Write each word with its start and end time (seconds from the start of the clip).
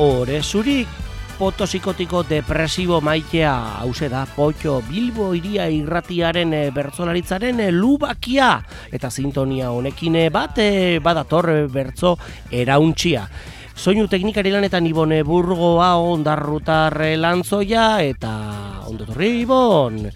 Ore 0.00 0.38
zurik, 0.40 0.88
potosikotiko 1.36 2.22
depresibo 2.24 3.02
maitea, 3.04 3.52
hause 3.82 4.08
da, 4.08 4.22
potxo, 4.24 4.78
bilbo 4.88 5.26
iria 5.36 5.66
irratiaren 5.68 6.54
e, 6.56 6.60
bertzolaritzaren 6.72 7.60
e, 7.60 7.66
lubakia, 7.68 8.54
eta 8.88 9.10
sintonia 9.12 9.68
honekin 9.76 10.16
eh, 10.16 10.30
bat, 10.32 10.62
badator 11.04 11.50
bertzo 11.68 12.14
erauntxia. 12.48 13.26
Soinu 13.76 14.08
teknikari 14.08 14.54
lanetan 14.56 14.88
ibone 14.88 15.20
burgoa 15.20 15.92
ondarrutar 16.00 16.96
lantzoia, 17.20 18.00
eta 18.00 18.32
ondotorri 18.88 19.34
ibon. 19.44 20.06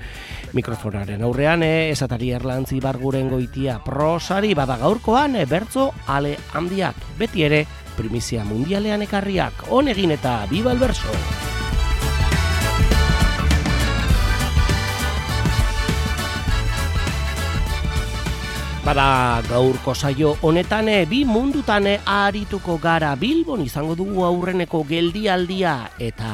Mikrofonaren 0.57 1.21
aurrean 1.29 1.61
esatari 1.67 2.33
erlantzi 2.33 2.81
barguren 2.81 3.29
goitia 3.29 3.81
prosari 3.85 4.57
bada 4.57 4.81
gaurkoan 4.81 5.37
bertzo 5.51 5.91
ale 6.09 6.39
handiak. 6.55 7.11
Beti 7.19 7.45
ere 7.45 7.67
primizia 7.97 8.45
mundialean 8.45 9.03
ekarriak 9.07 9.67
honegin 9.71 10.15
eta 10.19 10.45
biba 10.51 10.73
alberso 10.75 11.13
Bada 18.85 19.41
gaurko 19.49 19.95
saio 19.95 20.35
honetan 20.45 20.91
bi 21.09 21.23
mundutan 21.25 21.87
arituko 22.05 22.77
gara 22.77 23.15
Bilbon 23.17 23.63
izango 23.65 23.95
dugu 23.97 24.27
aurreneko 24.27 24.83
geldialdia 24.85 25.73
eta 25.97 26.33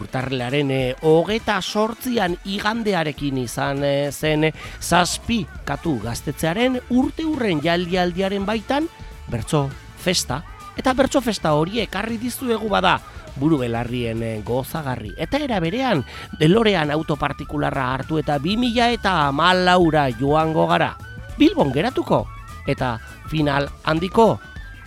urtarrelaren 0.00 0.70
e, 0.72 0.80
hogeta 1.04 1.58
sortzian 1.60 2.38
igandearekin 2.48 3.42
izan 3.42 3.84
zen 4.08 4.48
zazpi 4.80 5.42
katu 5.68 5.98
gaztetzearen 6.06 6.80
urte 6.96 7.28
urren 7.28 7.60
jaldialdiaren 7.60 8.48
baitan 8.48 8.88
bertso 9.28 9.66
festa 10.08 10.42
eta 10.80 10.94
bertso 10.96 11.20
festa 11.20 11.54
hori 11.58 11.82
ekarri 11.84 12.18
dizuegu 12.18 12.68
bada 12.72 12.96
buru 13.38 13.60
belarrien 13.60 14.22
e, 14.24 14.32
gozagarri 14.42 15.12
eta 15.20 15.38
era 15.44 15.60
berean 15.60 16.04
delorean 16.40 16.90
autopartikularra 16.94 17.92
hartu 17.94 18.18
eta 18.22 18.38
bi 18.42 18.56
mila 18.56 18.88
eta 18.94 19.16
malaura 19.32 20.08
joango 20.10 20.66
gara 20.72 20.94
bilbon 21.38 21.74
geratuko 21.76 22.24
eta 22.66 22.96
final 23.28 23.68
handiko 23.84 24.38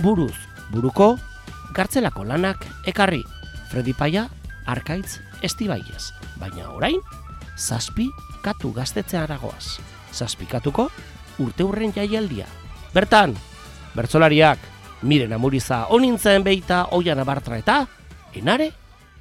buruz 0.02 0.36
buruko 0.72 1.14
gartzelako 1.76 2.26
lanak 2.26 2.66
ekarri 2.90 3.24
Fredi 3.72 3.94
Paia 3.96 4.26
arkaitz 4.68 5.22
estibaiez. 5.42 6.12
Baina 6.40 6.68
orain, 6.76 7.00
zazpi 7.56 8.10
katu 8.44 8.74
gaztetzea 8.76 9.24
aragoaz. 9.24 9.80
Zazpi 10.12 10.48
katuko 10.50 10.90
urte 11.40 11.64
hurren 11.64 11.94
jaialdia. 11.96 12.48
Bertan, 12.92 13.38
bertzolariak, 13.96 14.60
miren 15.02 15.34
amuriza 15.34 15.88
onintzen 15.90 16.44
beita 16.44 16.86
oian 16.98 17.20
abartra 17.20 17.58
eta, 17.58 17.82
enare, 18.38 18.72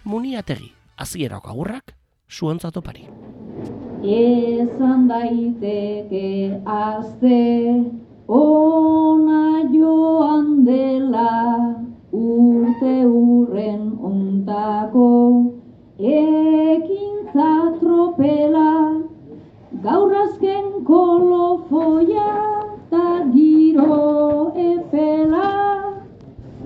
muniategi, 0.05 0.71
azierako 0.97 1.51
agurrak, 1.51 1.95
zuontzatopari. 2.31 3.07
Ezan 4.05 5.09
daiteke 5.09 6.61
azte, 6.65 7.41
ona 8.29 9.65
joan 9.73 10.65
dela, 10.65 11.33
urte 12.13 12.95
urren 13.07 13.91
ontako 14.13 15.09
ekintza 16.01 17.51
tropela. 17.81 18.71
Gaur 19.81 20.13
azken 20.25 20.85
kolofoia 20.85 22.33
ta 22.91 23.07
giro 23.33 24.30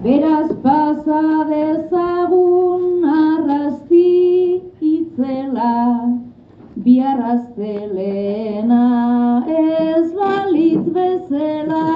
beraz 0.05 0.53
pasa 0.63 1.23
dezagun 1.49 3.05
arrasti 3.09 4.61
itzela. 4.95 5.77
Biarraztelena 6.85 8.85
ez 9.49 10.09
balitz 10.19 10.87
bezela. 10.97 11.87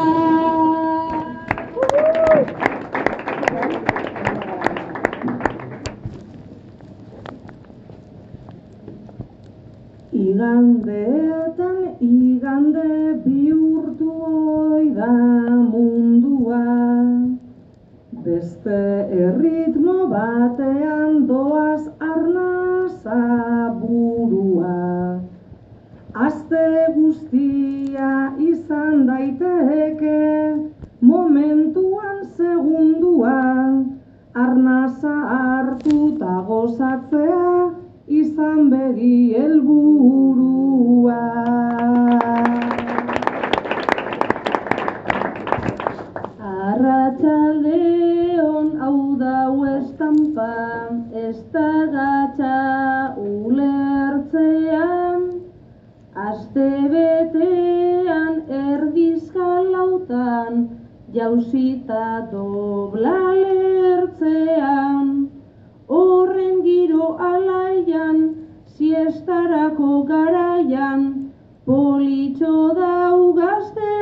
Igandeetan 10.25 11.79
igande 12.01 12.91
bihurtu 13.25 14.11
oi 14.33 14.87
da 14.97 15.13
mundua 15.71 15.98
Beste 18.39 18.81
erritmo 19.19 19.95
batean 20.11 21.15
doaz 21.27 21.89
arnaza 22.09 23.17
burua 23.81 24.75
Aste 26.27 26.69
guztia 26.99 28.13
izan 28.51 29.03
daiteke 29.09 30.21
momentuan 31.11 32.23
segunduan 32.39 33.75
Arnaza 34.45 35.17
hartu 35.39 35.99
eta 36.15 36.39
gozatzea 36.53 37.53
izan 38.23 38.71
begi 38.77 39.19
helburua. 39.35 41.19
Dau 47.21 47.88
estampa, 50.19 50.91
ez 51.15 51.39
da 51.53 51.87
gatsa 51.93 53.15
ulertzean, 53.17 55.23
aste 56.15 56.71
betean 56.93 58.43
erdizkalautan, 58.49 60.69
jauzita 61.15 62.29
dobla 62.33 63.35
lertzean, 63.43 65.29
horren 65.89 66.63
giro 66.63 67.17
alaian, 67.19 68.35
siestarako 68.77 70.03
garaian, 70.05 71.31
politxo 71.65 72.75
dau 72.75 73.33
gaztetxean, 73.35 73.98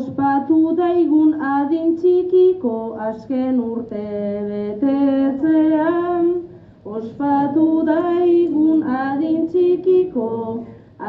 ospatu 0.00 0.58
daigun 0.76 1.32
adin 1.46 1.96
txikiko 2.00 2.76
azken 3.06 3.58
urte 3.60 4.04
betetzean, 4.48 6.30
ospatu 6.96 7.66
daigun 7.88 8.82
adin 9.00 9.46
txikiko 9.52 10.28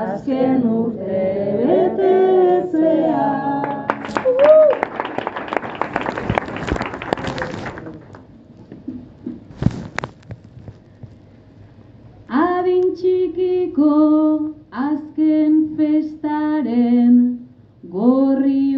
azken 0.05 0.67
urte 0.79 1.21
betetzean. 1.63 3.41
txikiko 13.01 13.93
azken 14.71 15.53
festaren 15.77 17.15
gorriunak 17.93 18.70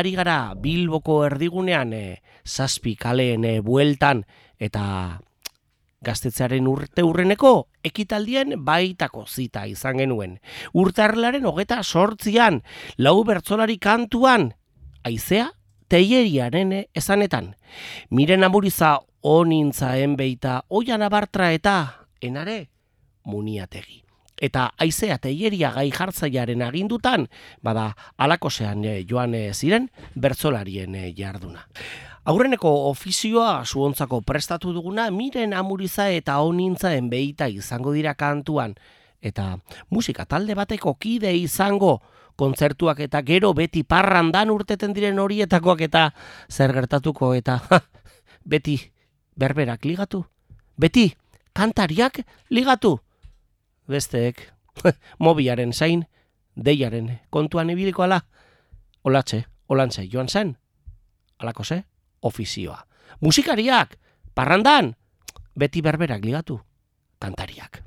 ari 0.00 0.14
gara 0.16 0.54
Bilboko 0.56 1.20
erdigunean 1.26 1.92
e, 1.92 2.04
zazpi 2.44 2.96
kaleen 2.96 3.44
e, 3.44 3.60
bueltan 3.60 4.24
eta 4.58 5.20
gaztetzearen 6.00 6.68
urte 6.68 7.04
urreneko 7.04 7.68
ekitaldien 7.84 8.56
baitako 8.64 9.26
zita 9.28 9.66
izan 9.68 10.00
genuen. 10.00 10.38
Urtarlaren 10.72 11.44
hogeta 11.44 11.82
sortzian, 11.84 12.62
lau 12.96 13.20
bertzolari 13.28 13.76
kantuan, 13.78 14.50
aizea 15.04 15.50
teieriaren 15.92 16.72
esanetan. 16.96 17.54
Miren 18.10 18.44
amuriza 18.46 18.98
onintzaen 19.20 20.16
beita 20.16 20.62
oian 20.68 21.02
abartra 21.04 21.52
eta 21.52 22.06
enare 22.20 22.70
muniategi. 23.24 24.09
Eta 24.40 24.70
aizea 24.80 25.18
teieria 25.20 25.68
gai 25.74 25.90
jartzaiaren 25.92 26.62
agindutan, 26.64 27.26
bada 27.62 27.90
alakosean 28.16 28.84
eh, 28.88 29.02
joan 29.08 29.34
eh, 29.36 29.50
ziren 29.52 29.90
bertzolarien 30.16 30.94
eh, 30.96 31.10
jarduna. 31.16 31.66
Aurreneko 32.24 32.70
ofizioa 32.88 33.64
zuontzako 33.64 34.22
prestatu 34.24 34.72
duguna 34.72 35.10
miren 35.10 35.52
amuriza 35.56 36.08
eta 36.12 36.38
onintzaen 36.40 37.10
beita 37.12 37.48
izango 37.48 37.92
dira 37.92 38.14
kantuan. 38.14 38.74
Eta 39.20 39.58
musika 39.92 40.24
talde 40.24 40.56
bateko 40.56 40.94
kide 40.96 41.34
izango 41.36 41.98
kontzertuak 42.40 43.00
eta 43.04 43.20
gero 43.20 43.52
beti 43.52 43.82
parrandan 43.84 44.52
urteten 44.52 44.94
diren 44.96 45.20
horietakoak 45.20 45.84
eta 45.84 46.06
zer 46.48 46.72
gertatuko 46.72 47.34
eta 47.36 47.58
beti 48.52 48.78
berberak 49.36 49.84
ligatu. 49.84 50.24
Beti 50.80 51.10
kantariak 51.52 52.22
ligatu. 52.48 52.96
Besteek 53.90 54.52
mobiaren 55.18 55.72
zain 55.72 56.04
deiaren 56.54 57.18
kontuan 57.30 57.70
ibiliko 57.70 58.02
ala. 58.06 58.20
Olatxe, 59.04 59.44
olantze 59.68 60.06
joan 60.12 60.28
zen. 60.28 60.56
Alako 61.38 61.64
ze? 61.64 61.84
ofizioa. 62.22 62.86
Musikariak, 63.20 63.96
parrandan, 64.34 64.94
beti 65.56 65.82
berberak 65.82 66.24
ligatu, 66.24 66.60
kantariak. 67.18 67.82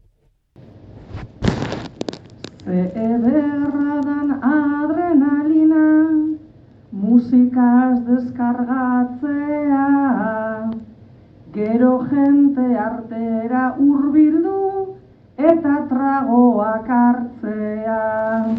Ze 2.64 2.82
ederra 2.96 4.02
dan 4.02 4.32
adrenalina, 4.42 5.86
musikaz 6.92 8.00
deskargatzea, 8.08 9.88
gero 11.54 12.08
jente 12.10 12.68
artera 12.80 13.76
hurbildu 13.78 14.83
eta 15.38 15.88
tragoak 15.90 16.90
hartzea. 16.90 18.56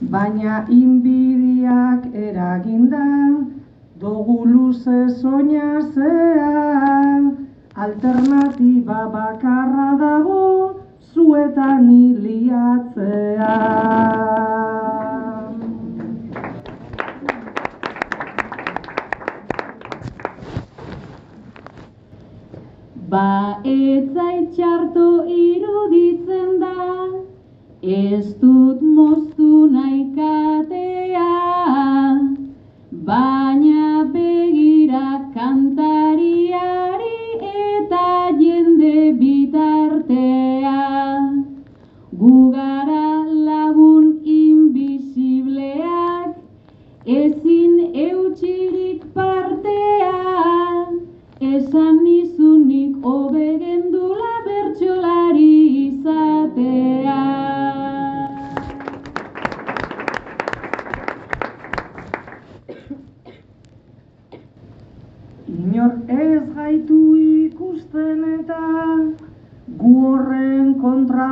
Baina 0.00 0.64
inbidiak 0.68 2.06
eragindan, 2.14 3.54
Dogu 4.00 4.44
luze 4.44 5.08
soñazean, 5.22 6.02
alternatiba 7.74 9.06
bakarra 9.08 9.96
dago, 9.96 10.82
zuetan 11.12 11.88
hiliatzea. 11.88 13.54
Ba 23.14 23.62
etzait 23.70 24.46
txarto 24.54 25.08
iruditzen 25.32 26.48
da, 26.62 26.86
ez 27.96 28.26
dut 28.40 28.80
moztu 28.94 29.50
nahi 29.74 30.00
katea, 30.16 31.34
baina 33.10 33.90
begira 34.14 35.10
kantariari 35.36 37.20
eta 37.74 38.08
jende 38.40 38.96
bitartea. 39.20 40.82
Gugara 42.24 43.06
lagun 43.50 44.06
inbisibleak, 44.40 46.32
ezin 47.20 47.74
eutxirik 48.08 49.00
partea, 49.14 50.18
esan 51.54 52.04
nizunik 53.34 53.94
obegendula 53.94 54.34
bertxolari 54.46 55.54
izatea. 55.86 57.22
Inor 65.48 65.92
gaitu 66.54 67.00
ikusten 67.46 68.24
eta 68.38 68.62
gu 69.78 69.92
horren 70.06 70.74
kontra 70.80 71.28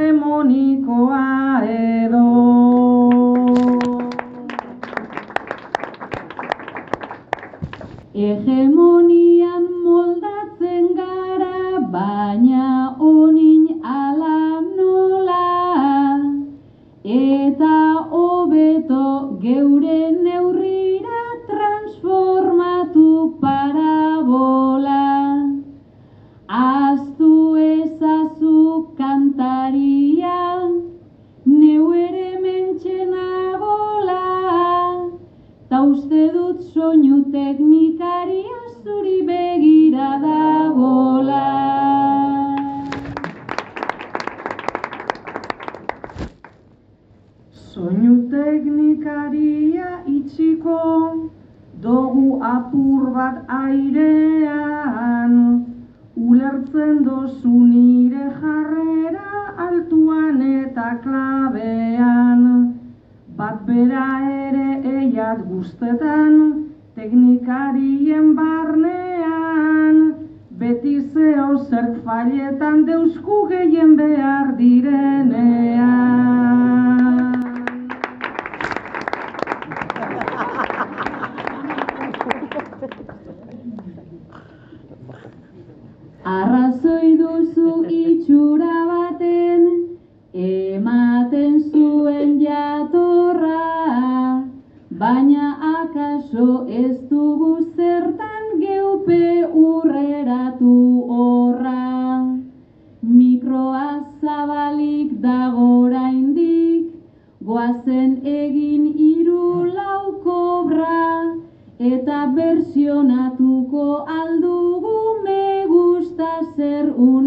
hegemonikoa 0.00 1.62
edo. 1.68 2.24
Hegemonian 8.14 9.66
moldatzen 9.84 10.88
gara, 10.96 11.80
baina 11.92 12.69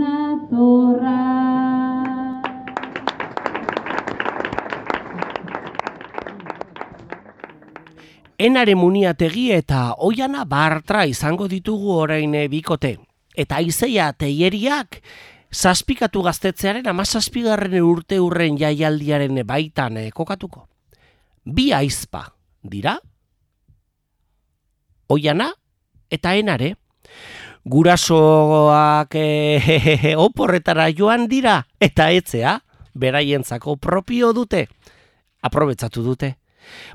una 0.04 0.48
zorra. 0.50 1.20
Enare 8.38 8.76
muniategi 8.76 9.52
eta 9.56 9.94
oiana 10.04 10.44
bartra 10.44 11.06
izango 11.08 11.48
ditugu 11.48 11.94
orain 11.96 12.34
eh, 12.36 12.48
bikote. 12.52 12.98
Eta 13.36 13.62
aizeia 13.62 14.12
teieriak 14.14 15.00
zazpikatu 15.54 16.22
gaztetzearen 16.26 16.88
ama 16.90 17.06
zazpigarren 17.06 17.80
urte 17.82 18.20
urren 18.20 18.58
jaialdiaren 18.60 19.40
baitan 19.48 19.98
eh, 19.98 20.10
kokatuko. 20.12 20.68
Bi 21.46 21.72
aizpa 21.74 22.26
dira, 22.64 22.98
oiana 25.08 25.52
eta 26.10 26.36
enare. 26.36 26.76
Gurasoak 27.66 29.16
e, 29.16 30.16
oporretara 30.20 30.90
joan 30.92 31.28
dira 31.32 31.64
eta 31.80 32.10
etzea 32.12 32.60
beraientzako 32.94 33.78
propio 33.78 34.34
dute. 34.34 34.68
Aprobetzatu 35.42 36.04
dute. 36.04 36.36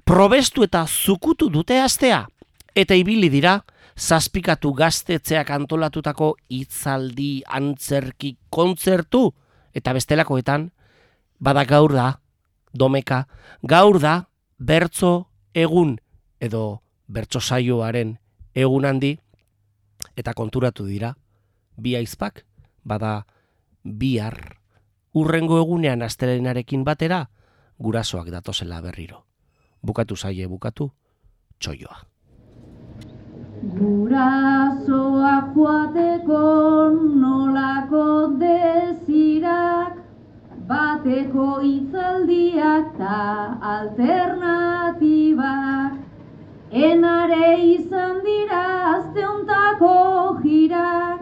Probestu 0.05 0.65
eta 0.65 0.85
zukutu 0.87 1.49
dute 1.51 1.81
astea. 1.81 2.27
Eta 2.75 2.95
ibili 2.95 3.29
dira, 3.29 3.59
zazpikatu 3.99 4.73
gaztetzeak 4.73 5.51
antolatutako 5.51 6.35
hitzaldi 6.49 7.43
antzerki 7.45 8.37
kontzertu. 8.51 9.33
Eta 9.75 9.93
bestelakoetan, 9.93 10.71
bada 11.41 11.65
gaur 11.65 11.93
da, 11.93 12.09
domeka, 12.73 13.27
gaur 13.63 13.99
da, 14.01 14.29
bertzo 14.59 15.29
egun 15.55 15.97
edo 16.41 16.83
bertso 17.07 17.41
saioaren 17.41 18.17
egun 18.55 18.85
handi 18.85 19.19
eta 20.17 20.35
konturatu 20.35 20.87
dira 20.87 21.15
bi 21.77 21.97
aizpak 21.97 22.45
bada 22.85 23.27
bihar 23.85 24.59
urrengo 25.15 25.59
egunean 25.61 26.03
astelenarekin 26.03 26.85
batera 26.85 27.29
gurasoak 27.79 28.31
datozela 28.31 28.81
berriro. 28.83 29.25
Bukatu 29.83 30.17
zaie 30.17 30.47
bukatu 30.47 30.91
txoioa. 31.59 31.97
Gurasoa 33.79 35.53
joateko 35.55 36.43
nolako 37.23 38.29
dezirak 38.39 39.99
bateko 40.69 41.49
hitzaldiak 41.65 42.87
ta 42.99 43.19
alternatibak 43.75 46.08
enare 46.71 47.65
izan 47.65 48.21
dira 48.25 48.65
azteuntako 48.95 50.39
jirak 50.43 51.21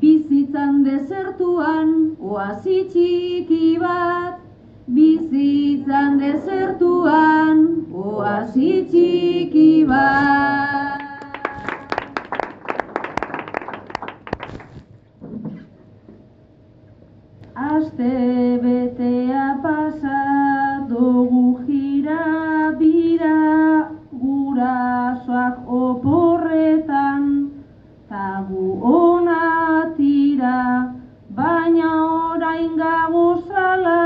bizitzan 0.00 0.84
desertuan 0.84 2.16
oasi 2.20 2.84
txiki 2.92 3.78
bat. 3.82 4.42
Bizitzan 4.96 6.18
desertuan 6.20 7.64
oasi 7.90 8.86
txiki 8.92 9.84
bat. 9.90 11.02
Aste 17.56 18.45
ona 28.82 29.92
tira 29.96 30.92
baina 31.30 31.90
orain 32.32 32.76
gabozala 32.76 34.00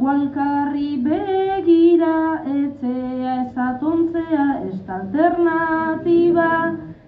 gualkarri 0.00 0.96
begira 1.04 2.16
etxea 2.56 3.36
ez 3.42 4.80
da 4.86 4.94
alternatiba 5.00 6.50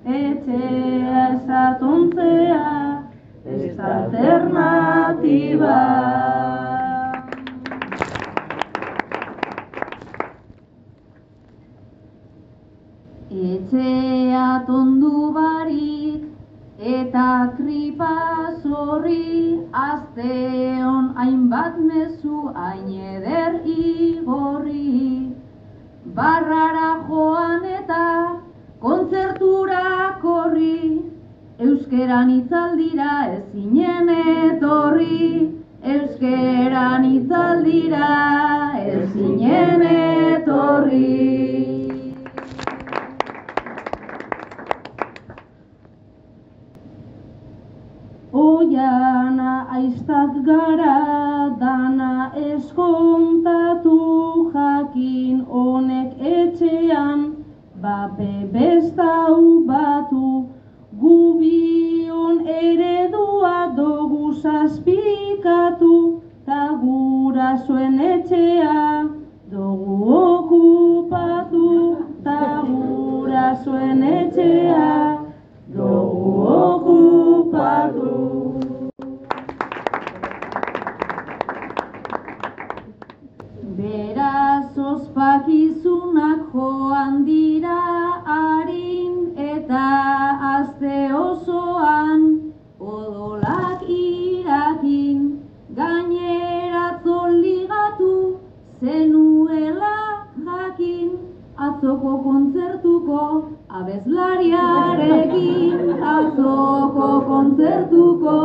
etxea 0.07 1.29
ez 1.35 1.47
da 3.77 3.87
alternatiba. 3.97 5.79
Etxea 13.31 14.65
tondu 14.67 15.33
barik 15.35 15.66
eta 16.87 17.53
tripa 17.57 18.15
zorri 18.63 19.59
Azteon 19.85 21.07
hainbat 21.21 21.79
mezu 21.87 22.43
hain 22.55 22.87
eder 23.15 23.57
igorri. 23.65 25.33
Barrara 26.19 26.91
joan 27.09 27.65
eta 27.79 28.07
kontzertura 28.81 29.83
korri 30.23 31.03
Euskeran 31.59 32.31
itzaldira 32.39 33.13
ezinen 33.37 34.13
etorri. 34.19 35.31
Euskeran 35.97 37.05
itzaldira 37.15 38.13
ezinen 38.85 39.83
etorri 39.91 41.76
Oiana 48.77 49.67
aiztak 49.73 50.35
gara 50.45 50.97
dana 51.61 52.31
eskontatu 52.37 53.97
jakin 54.53 55.39
honek 55.53 56.11
etxean. 56.21 57.23
Bape 57.83 58.35
bestau 58.53 59.65
batu 59.71 60.49
gubion 61.01 62.45
eredua 62.59 63.73
dugu 63.79 64.35
zazpikatu. 64.43 66.21
Ta 66.45 66.61
gurasoen 66.83 67.99
etxea 68.13 69.09
dugu 69.51 69.97
okupatu. 70.21 71.67
Ta 72.25 72.41
gurasoen 72.69 74.03
etxea 74.03 74.87
dugu 75.73 76.33
okupatu 76.61 78.26
ospakizunak 84.97 86.41
joan 86.53 87.17
dira 87.27 87.81
harin 88.35 89.17
eta 89.47 89.89
azte 90.51 91.01
osoan 91.15 92.23
odolak 92.93 93.83
irakin 93.97 95.19
gainera 95.81 96.87
ligatu 97.43 98.13
zenuela 98.81 99.97
jakin 100.47 101.11
Azoko 101.67 102.13
kontzertuko 102.25 103.21
abeslariarekin 103.81 105.79
Azoko 106.15 107.11
kontzertuko 107.29 108.39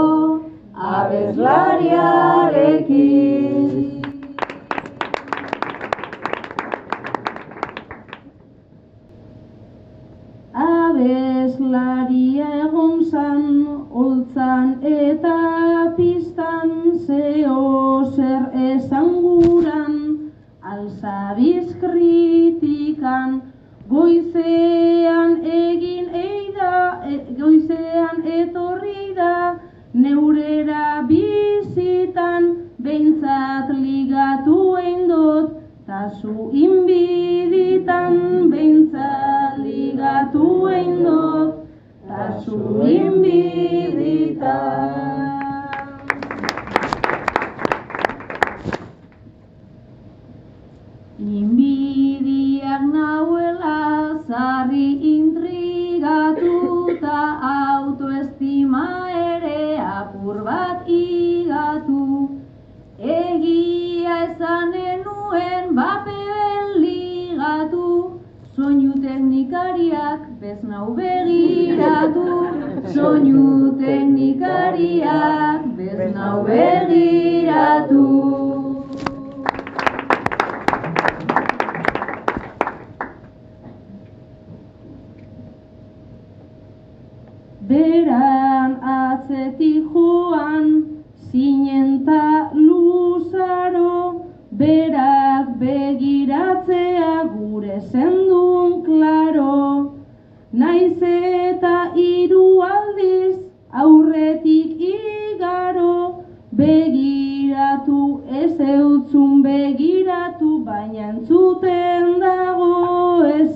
abeslariarekin 0.96 3.90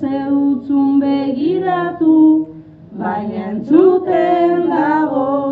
ez 0.06 0.26
eutzun 0.26 1.00
begiratu, 1.00 2.46
baina 2.98 3.50
entzuten 3.50 4.68
dago. 4.70 5.45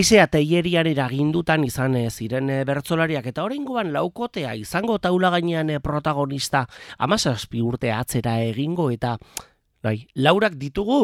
Aizea 0.00 0.30
teilerian 0.32 0.88
eragindutan 0.88 1.60
izan 1.66 1.92
eh, 1.98 2.06
ziren 2.08 2.46
eh, 2.48 2.62
bertsolariak 2.64 3.26
eta 3.28 3.42
oraingoan 3.44 3.90
laukotea 3.92 4.54
izango 4.56 4.94
taula 4.96 5.28
gainean 5.34 5.68
eh, 5.68 5.76
protagonista 5.84 6.62
amazazpi 6.96 7.60
urte 7.60 7.90
atzera 7.92 8.38
egingo 8.46 8.86
eta 8.94 9.18
bai, 9.84 10.06
laurak 10.14 10.56
ditugu 10.56 11.02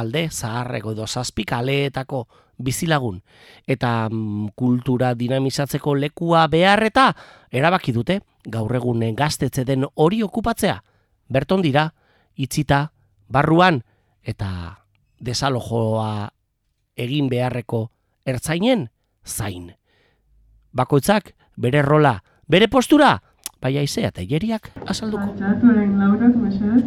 alde 0.00 0.24
zaharreko 0.30 0.94
edo 0.96 1.06
zazpi 1.06 1.44
kaleetako 1.44 2.24
bizilagun. 2.56 3.20
Eta 3.68 4.08
mm, 4.08 4.56
kultura 4.56 5.12
dinamizatzeko 5.12 5.98
lekua 6.00 6.48
behar 6.48 6.86
eta 6.88 7.10
erabaki 7.50 7.92
dute 7.92 8.22
gaur 8.48 8.72
egun 8.80 9.10
gaztetze 9.12 9.68
den 9.68 9.84
hori 9.92 10.22
okupatzea. 10.22 10.80
Berton 11.28 11.60
dira 11.60 11.90
itzita 12.34 12.86
barruan 13.28 13.82
eta 14.24 14.78
desalojoa 15.20 16.30
egin 16.96 17.28
beharreko 17.28 17.90
ertzainen 18.26 18.88
zain. 19.26 19.72
Bakoitzak 20.72 21.32
bere 21.56 21.82
rola, 21.82 22.22
bere 22.48 22.68
postura, 22.68 23.18
bai 23.62 23.76
aizea 23.78 24.10
eta 24.12 24.24
jeriak 24.26 24.70
azalduko. 24.86 25.22
Altxatu 25.30 25.72
egin 25.76 25.98
laurak, 26.00 26.36
mesedez. 26.36 26.84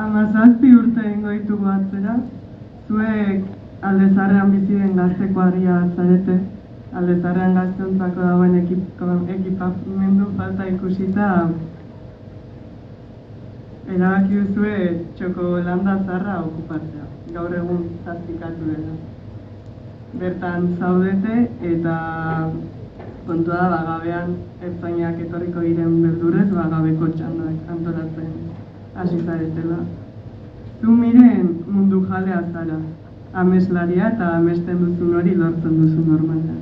Amazazpi 0.00 0.70
urte 0.74 1.04
egingo 1.06 1.34
ditugu 1.36 1.68
atzera. 1.68 2.16
Zuek 2.88 3.84
aldezarrean 3.90 4.54
bizi 4.54 4.78
den 4.80 4.96
gazteko 4.96 5.42
agia 5.44 5.80
zarete. 5.96 6.38
Aldezarrean 7.00 7.54
gazteontzako 7.58 8.24
dagoen 8.26 8.56
ekip, 8.62 9.02
ekipamendu 9.36 10.30
falta 10.38 10.66
ikusita 10.70 11.28
erabaki 13.88 14.34
duzue 14.40 14.74
txoko 15.16 15.58
landa 15.64 15.96
zarra 16.06 16.40
okupatzea. 16.44 17.06
Gaur 17.34 17.54
egun 17.54 17.86
zazpikatu 18.04 18.72
dela. 18.72 18.94
Bertan 20.20 20.68
zaudete 20.78 21.36
eta 21.72 21.96
kontua 23.26 23.56
da 23.62 23.68
bagabean 23.76 24.36
ertzainak 24.68 25.20
etorriko 25.26 25.60
diren 25.66 26.00
berdurez 26.02 26.48
bagabeko 26.52 27.10
txandak 27.16 27.74
antolatzen 27.74 28.32
hasi 28.94 29.20
zaretela. 29.26 29.78
Zu 30.80 30.90
miren 30.90 31.48
mundu 31.68 32.04
jalea 32.08 32.42
zara, 32.52 32.78
ameslaria 33.32 34.08
eta 34.14 34.32
amesten 34.36 34.84
duzun 34.84 35.16
hori 35.20 35.34
lortzen 35.42 35.76
duzu 35.82 36.06
normala. 36.06 36.56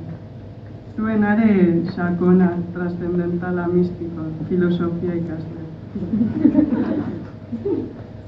Zuen 0.95 1.23
are 1.23 1.51
sakona, 1.95 2.49
trascendentala, 2.73 3.67
mistiko, 3.73 4.27
filosofia 4.49 5.15
ikasle. 5.15 5.58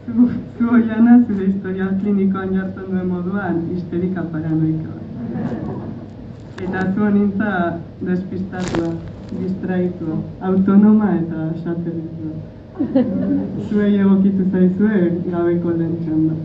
Zu, 0.06 0.30
zu 0.58 0.70
oiana 0.74 1.14
zure 1.28 1.46
historial 1.46 1.92
klinikoan 2.02 2.54
jartzen 2.54 2.86
duen 2.92 3.08
moduan 3.08 3.62
histerika 3.74 4.22
paranoikoa. 4.34 5.00
Eta 6.62 6.82
zu 6.94 7.10
nintza 7.18 7.52
despistatua, 8.06 8.90
distraitua, 9.40 10.16
autonoma 10.42 11.12
eta 11.18 11.40
satelizua. 11.64 12.34
Zuei 13.70 13.96
egokitu 14.00 14.44
zaizue 14.52 14.98
gabeko 15.32 15.70
lehen 15.78 15.96
txanda. 16.04 16.36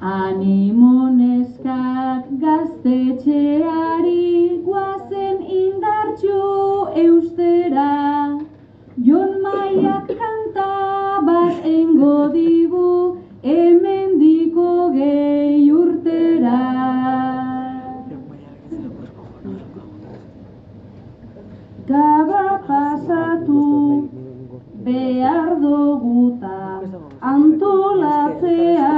Animo 0.00 1.12
neskak 1.12 2.24
gaztetxeari 2.40 4.64
guazen 4.64 5.42
indartxu 5.44 6.38
eustera. 7.02 8.40
Jon 8.96 9.42
maiak 9.42 10.08
kanta 10.20 11.20
bat 11.26 11.66
engo 11.72 12.32
digu 12.32 12.92
hemendiko 13.44 14.88
gehi 14.96 15.68
urtera. 15.82 16.62
Gaba 21.92 22.46
pasatu 22.66 23.68
behar 24.88 25.60
duguta 25.60 26.56
antolatzea 27.22 28.92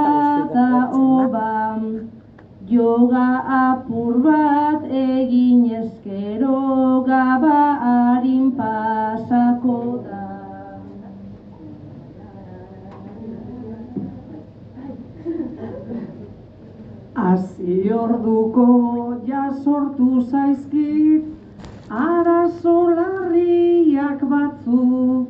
da 0.55 0.91
oban 0.93 2.09
Yoga 2.69 3.43
apur 3.61 4.15
bat 4.25 4.85
egin 4.85 5.65
ezkero 5.79 7.03
gaba 7.07 7.61
harin 7.83 8.51
pasako 8.57 9.79
da. 10.07 10.23
Hasi 17.15 17.93
orduko 17.93 18.67
ja 19.27 19.45
sortu 19.65 20.23
zaizkit 20.31 21.25
arazo 21.91 22.79
larriak 22.97 24.21
batzuk 24.31 25.22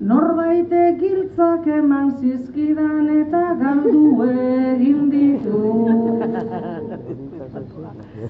Norbaitek 0.00 0.98
giltzak 0.98 1.66
eman 1.70 2.08
zizkidan 2.20 3.08
eta 3.14 3.42
galdu 3.60 4.24
egin 4.26 5.10
ditu. 5.10 5.60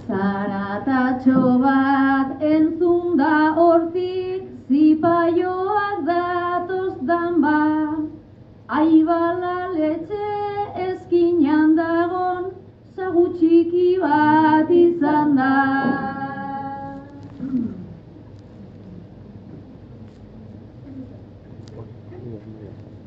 Zaratatxo 0.06 1.42
bat 1.62 2.42
entzun 2.52 3.16
da 3.16 3.36
hortik, 3.56 4.42
zipaioak 4.68 6.04
datoz 6.10 6.96
danba. 7.12 7.60
Aibala 8.68 9.56
letxe 9.72 10.28
ezkinan 10.88 11.76
dagon, 11.76 12.50
zagu 12.96 13.28
txiki 13.38 13.88
bat 14.02 14.70
izan 14.70 15.34
da. 15.40 16.13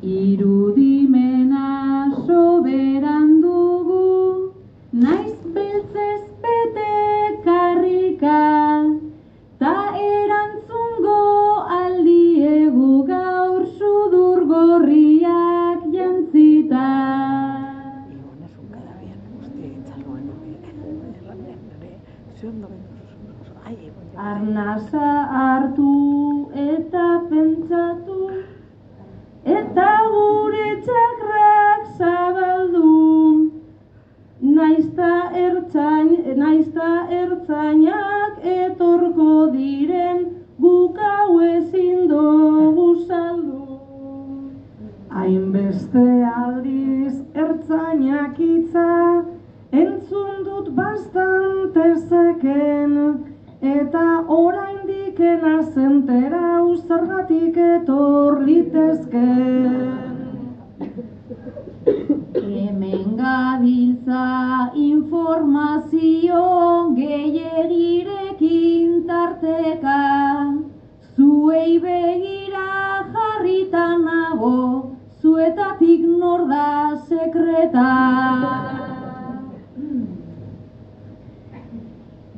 Irudimena 0.02 1.07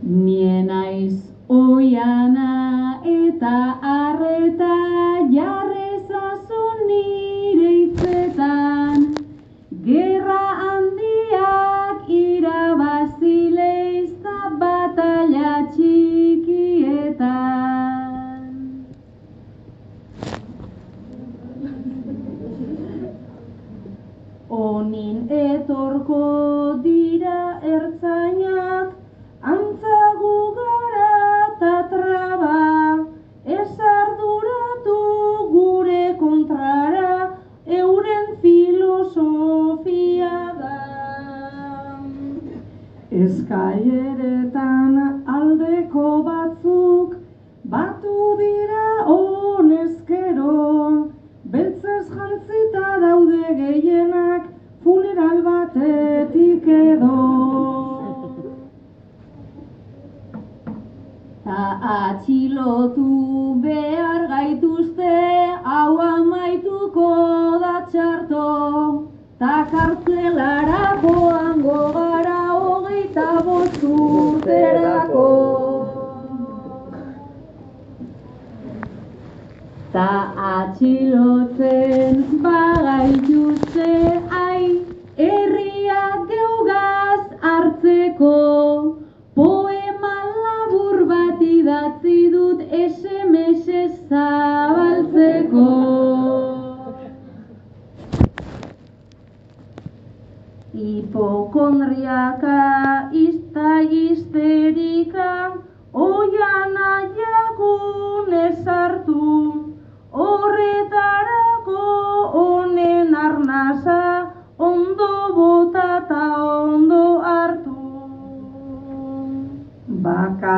Nien 0.09 0.65
naiz 0.67 1.17
oiana 1.53 2.97
eta 3.05 3.57
arreta 3.89 4.78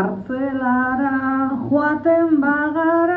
hartu. 0.01 0.31
Bakartzelara 0.31 1.49
joaten 1.69 2.41
bagara, 2.41 3.10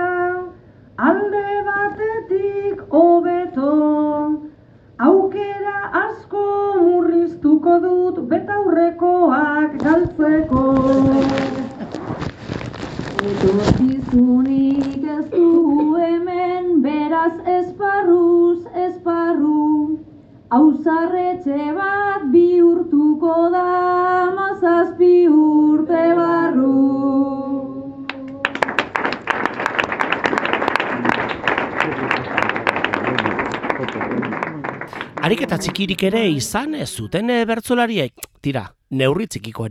ere 36.05 36.27
izan 36.29 36.75
ez 36.75 36.91
zuten 36.91 37.31
eh, 37.31 37.45
bertsolariek. 37.49 38.27
Tira, 38.45 38.65
neurri 38.91 39.27
txikiko 39.27 39.67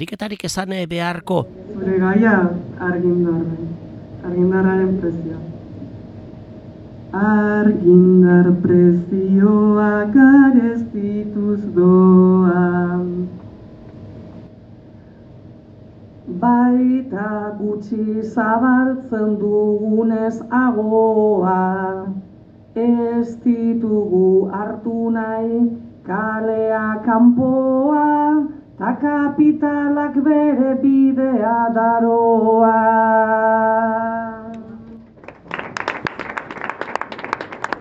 esan 0.49 0.73
eh, 0.73 0.85
beharko. 0.87 1.45
Zure 1.73 1.97
gaia 1.99 2.49
argindarra, 2.79 3.57
argindarraren 4.25 4.97
prezioa. 5.01 5.41
Argindar 7.13 8.49
prezioa 8.63 9.91
gareztituz 10.15 11.61
doa. 11.75 12.63
Baita 16.43 17.29
gutxi 17.59 18.23
zabaltzen 18.23 19.37
dugunez 19.39 20.41
agoa, 20.49 22.09
ez 22.75 23.37
ditugu 23.45 24.49
hartu 24.51 25.11
nahi 25.13 25.59
kalea 26.05 27.01
kanpoa, 27.05 28.47
ta 28.77 28.89
kapitalak 29.01 30.15
bere 30.25 30.71
bidea 30.81 31.59
daroa. 31.75 32.79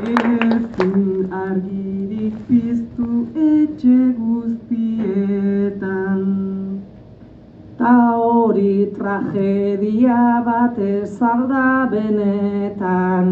Ezin 0.03 1.31
argirik 1.43 2.35
piztu 2.49 3.09
etxe 3.35 3.99
guztietan. 4.19 6.21
Ta 7.79 7.95
hori 8.19 8.77
tragedia 8.99 10.23
bat 10.47 10.77
ezarda 10.79 11.69
benetan, 11.91 13.27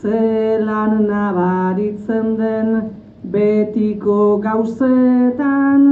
zelan 0.00 0.92
nabaritzen 1.08 2.26
den 2.36 2.68
betiko 3.34 4.18
gauzetan, 4.42 5.82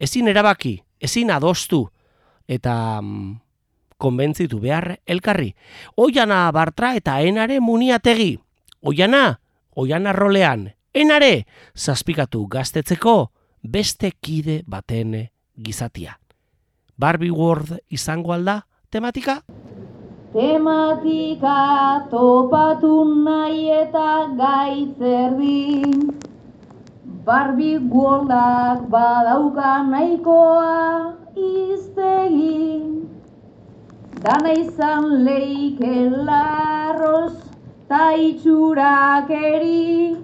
Ezin 0.00 0.28
erabaki, 0.28 0.76
ezin 1.00 1.30
adostu 1.30 1.88
eta 2.46 3.00
mm, 3.02 3.36
konbentzitu 3.98 4.60
behar 4.62 4.96
elkarri. 5.06 5.52
Oiana 5.96 6.44
bartra 6.54 6.94
eta 6.98 7.20
enare 7.20 7.60
muniategi. 7.60 8.36
Oiana, 8.82 9.38
oiana 9.78 10.12
rolean, 10.12 10.66
enare, 10.94 11.44
zazpikatu 11.74 12.46
gaztetzeko 12.50 13.16
beste 13.62 14.10
kide 14.20 14.62
baten 14.66 15.14
gizatia. 15.54 16.18
Barbie 17.02 17.34
World 17.34 17.80
izango 17.90 18.30
alda 18.30 18.60
tematika? 18.88 19.40
Tematika 20.34 21.54
topatu 22.12 22.92
nahi 23.24 23.64
eta 23.76 24.10
gaitzerdin. 24.40 25.96
Barbie 27.26 27.80
Worldak 27.94 28.86
badauka 28.94 29.72
nahikoa 29.90 31.18
iztegin 31.48 32.86
Dana 34.22 34.54
izan 34.62 35.24
leike 35.26 35.94
larroz 36.30 37.34
ta 37.88 38.04
itxurak 38.28 39.30
eri. 39.40 40.14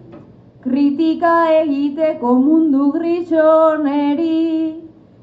Kritika 0.62 1.34
egiteko 1.58 2.38
mundu 2.46 2.92
grisoneri 2.94 4.57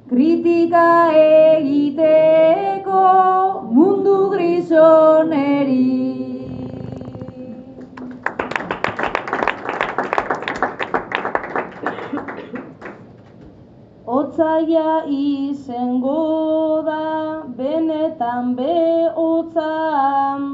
Kritika 0.10 1.10
egiteko 1.18 3.00
mundu 3.78 4.18
grisoneri. 4.30 5.88
Otzaia 14.06 14.94
izengo 15.10 16.84
da 16.86 17.02
benetan 17.58 18.54
behotzan. 18.62 20.48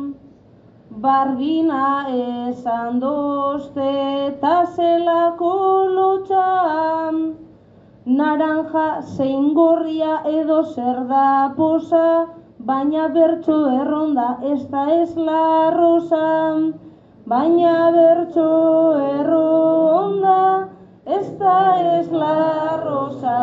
Barbina 1.04 2.08
esan 2.16 3.04
doste 3.04 3.92
eta 4.32 4.56
lotxan 6.00 7.41
Naranja 8.20 8.86
zein 9.16 9.54
gorria 9.54 10.14
edo 10.36 10.62
zer 10.76 11.02
da 11.10 11.26
posa 11.58 12.06
Baina 12.70 13.08
bertso 13.10 13.56
erronda 13.76 14.26
ez 14.48 14.64
da 14.70 14.82
ez 14.96 15.16
la 15.28 15.72
rosa. 15.76 16.28
Baina 17.32 17.90
bertso 17.96 18.44
erronda 19.06 20.70
ez 21.18 21.26
da 21.40 21.56
ez 21.96 22.12
la 22.12 22.78
rosa. 22.84 23.40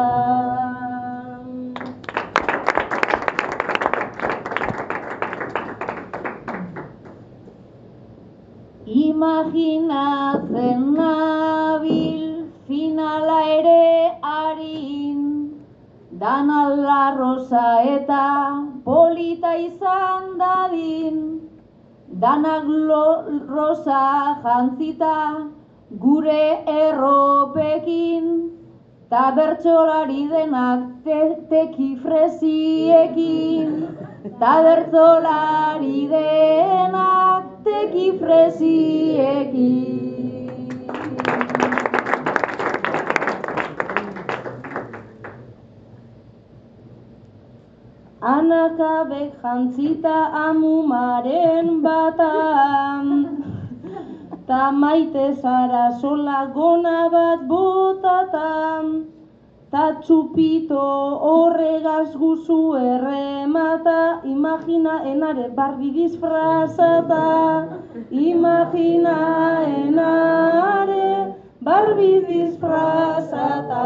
Imaginatzen 8.87 10.81
nabil 11.03 12.25
finala 12.69 13.41
ere 13.59 13.98
Dan 16.19 16.51
rosa 17.15 17.79
eta 17.87 18.59
polita 18.85 19.55
izan 19.55 20.35
dadin. 20.39 21.41
Danak 22.11 22.67
rosa 23.47 24.35
jantzita 24.43 25.47
gure 26.03 26.65
erropekin, 26.67 28.51
ta 29.09 29.31
bertsolari 29.37 30.29
denak 30.33 30.81
te 31.05 31.37
tekifreziekin, 31.55 33.71
ta 34.41 34.63
bertsolari 34.67 36.09
denak 36.11 37.45
tekifreziekin. 37.63 40.18
Anakabek 48.29 49.41
jantzita 49.41 50.17
amumaren 50.47 51.69
batan. 51.85 53.07
Ta 54.47 54.71
maite 54.81 55.27
zara 55.41 55.97
sola 56.01 56.41
gona 56.57 57.09
bat 57.15 57.41
botatan. 57.49 58.85
Ta 59.73 59.85
txupito 60.03 60.85
horregaz 61.25 62.11
guzu 62.21 62.61
erremata. 62.91 64.21
Imagina 64.35 64.95
enare 65.13 65.49
barbi 65.61 65.89
disfrazata. 65.97 67.25
Imagina 68.13 69.17
enare 69.79 71.09
barbi 71.65 72.13
disfrazata 72.29 73.85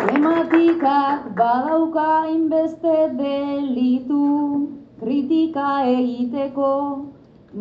Tematikak 0.00 1.36
badauka 1.36 2.24
inbeste 2.32 3.12
delitu 3.18 4.20
Kritika 5.00 5.84
egiteko 5.84 6.70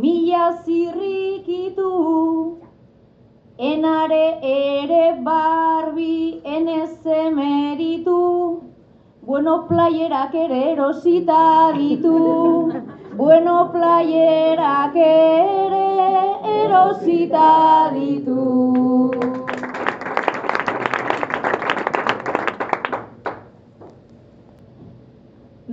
mila 0.03 0.45
zirrikitu. 0.63 1.91
Enare 3.71 4.39
ere 4.51 5.19
barbi 5.27 6.39
enez 6.55 6.95
emeritu 7.17 8.21
Bueno 9.21 9.55
playerak 9.67 10.33
ere 10.45 10.61
erosita 10.71 11.43
ditu. 11.75 12.15
Bueno 13.19 13.57
playerak 13.75 14.95
ere 14.95 15.87
erosita 16.55 17.49
ditu 17.97 19.28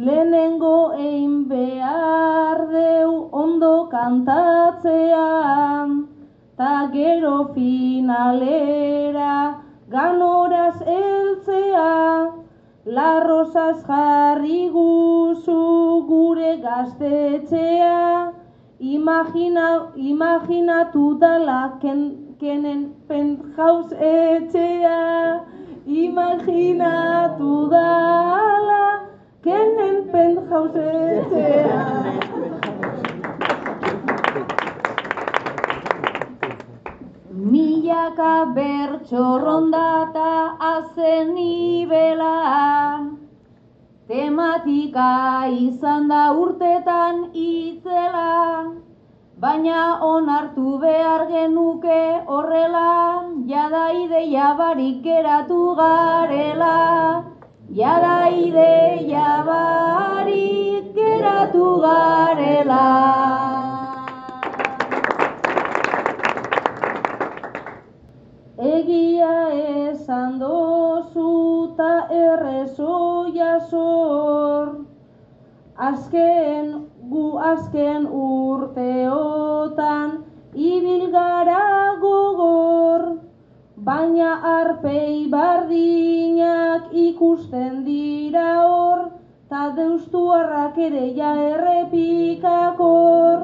Lehenengo 0.06 0.92
egin 0.94 1.30
behar 1.50 2.58
deu 2.70 3.12
ondo 3.42 3.70
kantatzean, 3.94 5.94
ta 6.58 6.74
gero 6.92 7.38
finalera 7.54 9.38
ganoraz 9.94 10.76
heltzea, 10.92 11.88
larrosaz 12.98 13.78
jarri 13.88 14.60
guzu 14.76 15.64
gure 16.12 16.52
gaztetxea, 16.66 17.98
imagina, 18.78 19.66
imaginatu 20.12 21.08
dala 21.24 21.58
ken, 21.82 22.06
kenen 22.38 22.86
penthouse 23.08 23.98
etxea, 24.12 25.02
imaginatu 26.06 27.52
dala 27.74 28.86
kenen. 29.46 29.96
Milaka 37.36 38.54
bertso 38.56 39.38
rondata 39.38 40.56
azen 40.58 41.34
nibela 41.34 43.06
Tematika 44.08 45.46
izan 45.50 46.08
da 46.08 46.32
urtetan 46.32 47.22
itzela 47.34 48.72
Baina 49.38 49.84
onartu 50.08 50.78
behar 50.82 51.26
genuke 51.30 52.02
horrela 52.26 52.90
Jada 53.52 53.86
ideia 54.02 54.50
barik 54.58 55.02
geratu 55.06 55.62
garela 55.82 56.74
Jada 57.74 58.30
ideia 58.30 59.42
barik 59.42 60.94
geratu 60.94 61.82
garela. 61.82 62.86
Egia 68.56 69.50
esan 69.90 70.38
dozu 70.38 71.74
ta 71.76 72.06
errezoia 72.08 73.58
zor 73.68 74.86
Azken 75.76 76.86
gu 77.10 77.26
azken 77.50 78.06
urteotan 78.06 80.08
ibil 80.54 81.10
gara 81.10 81.98
gogor 82.00 83.18
Baina 83.76 84.40
arpei 84.54 85.28
bardinak 85.28 86.25
ikusten 86.96 87.84
dira 87.84 88.62
hor 88.64 89.10
Ta 89.50 89.70
deustuarrak 89.76 90.78
ere 90.88 91.04
ja 91.14 91.30
errepikakor 91.52 93.38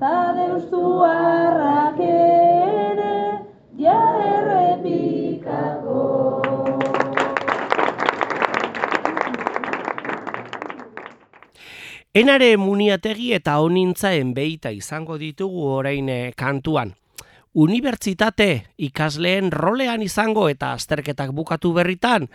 Ta 0.00 0.32
deustuarrak 0.38 1.98
ere 2.06 3.18
ja 3.76 3.98
errepikakor 4.30 6.22
Enare 12.12 12.56
muniategi 12.60 13.30
eta 13.32 13.54
honintzaen 13.64 14.34
beita 14.36 14.68
izango 14.68 15.14
ditugu 15.16 15.62
orain 15.78 16.08
eh, 16.12 16.32
kantuan. 16.36 16.92
Unibertsitate 17.56 18.48
ikasleen 18.76 19.48
rolean 19.52 20.04
izango 20.04 20.44
eta 20.52 20.74
azterketak 20.76 21.32
bukatu 21.32 21.72
berritan, 21.72 22.28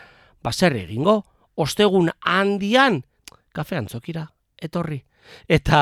baser 0.48 0.78
egingo, 0.80 1.26
ostegun 1.60 2.10
handian, 2.24 3.02
kafe 3.52 3.76
antzokira, 3.76 4.24
etorri. 4.58 5.02
Eta 5.48 5.82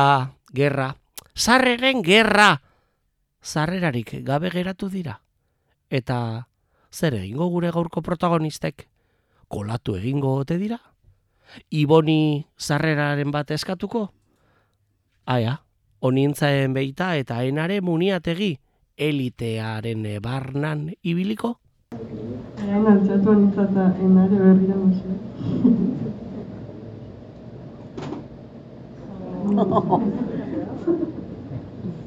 gerra, 0.55 0.89
sarreren 1.35 2.01
gerra, 2.01 2.49
sarrerarik 3.45 4.15
gabe 4.25 4.49
geratu 4.49 4.89
dira. 4.89 5.19
Eta 5.89 6.17
zer 6.89 7.19
egingo 7.19 7.49
gure 7.53 7.69
gaurko 7.75 8.01
protagonistek? 8.01 8.87
Kolatu 9.47 9.99
egingo 9.99 10.33
ote 10.41 10.57
dira? 10.57 10.79
Iboni 11.69 12.47
sarreraren 12.57 13.29
bat 13.31 13.51
eskatuko? 13.53 14.07
Aia, 15.29 15.59
onintzaen 16.01 16.73
beita 16.73 17.13
eta 17.21 17.43
enare 17.45 17.81
muniategi 17.85 18.55
elitearen 18.97 20.07
barnan 20.23 20.89
ibiliko? 21.03 21.59
Hain 22.59 22.85
altzatu 22.87 23.31
anitzata 23.31 23.83
enare 24.03 24.37
berrira 24.43 24.75
musu. 24.83 25.09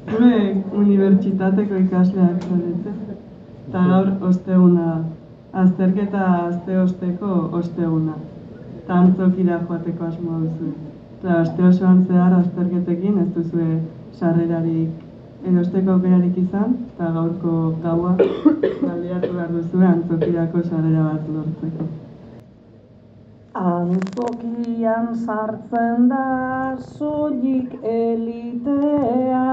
Zure 0.09 0.33
unibertsitateko 0.81 1.75
ikasleak 1.85 2.37
zarete. 2.47 2.91
Eta 3.67 3.83
gaur 3.91 4.07
osteguna 4.29 4.85
da. 4.85 4.99
Azterketa 5.63 6.23
azte 6.47 6.79
osteko 6.79 7.29
osteguna. 7.59 8.15
Eta 8.79 8.93
antzokira 9.03 9.59
joateko 9.67 10.01
asmoa 10.05 10.39
duzu. 10.45 10.71
Eta 11.19 11.29
aste 11.41 11.67
osoan 11.67 12.05
zehar 12.07 12.33
azterketekin 12.39 13.21
ez 13.25 13.29
duzue 13.37 13.69
sarrerarik 14.19 15.08
erosteko 15.47 15.91
aukerarik 15.95 16.37
izan, 16.37 16.75
eta 16.93 17.11
gaurko 17.15 17.55
gaua 17.83 18.11
baliatu 18.87 19.33
behar 19.33 19.51
duzue 19.55 19.85
antzokirako 19.87 20.63
sarrera 20.67 21.03
bat 21.07 21.29
lortzeko. 21.35 21.89
Antzokian 23.59 25.07
sartzen 25.25 26.09
da 26.09 26.77
soilik 26.77 27.73
elitea 27.83 29.45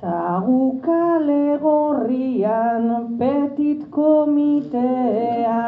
Ta 0.00 0.40
gu 0.46 0.80
kale 0.84 1.58
gorrian 1.58 3.16
petit 3.18 3.90
komitea 3.90 5.62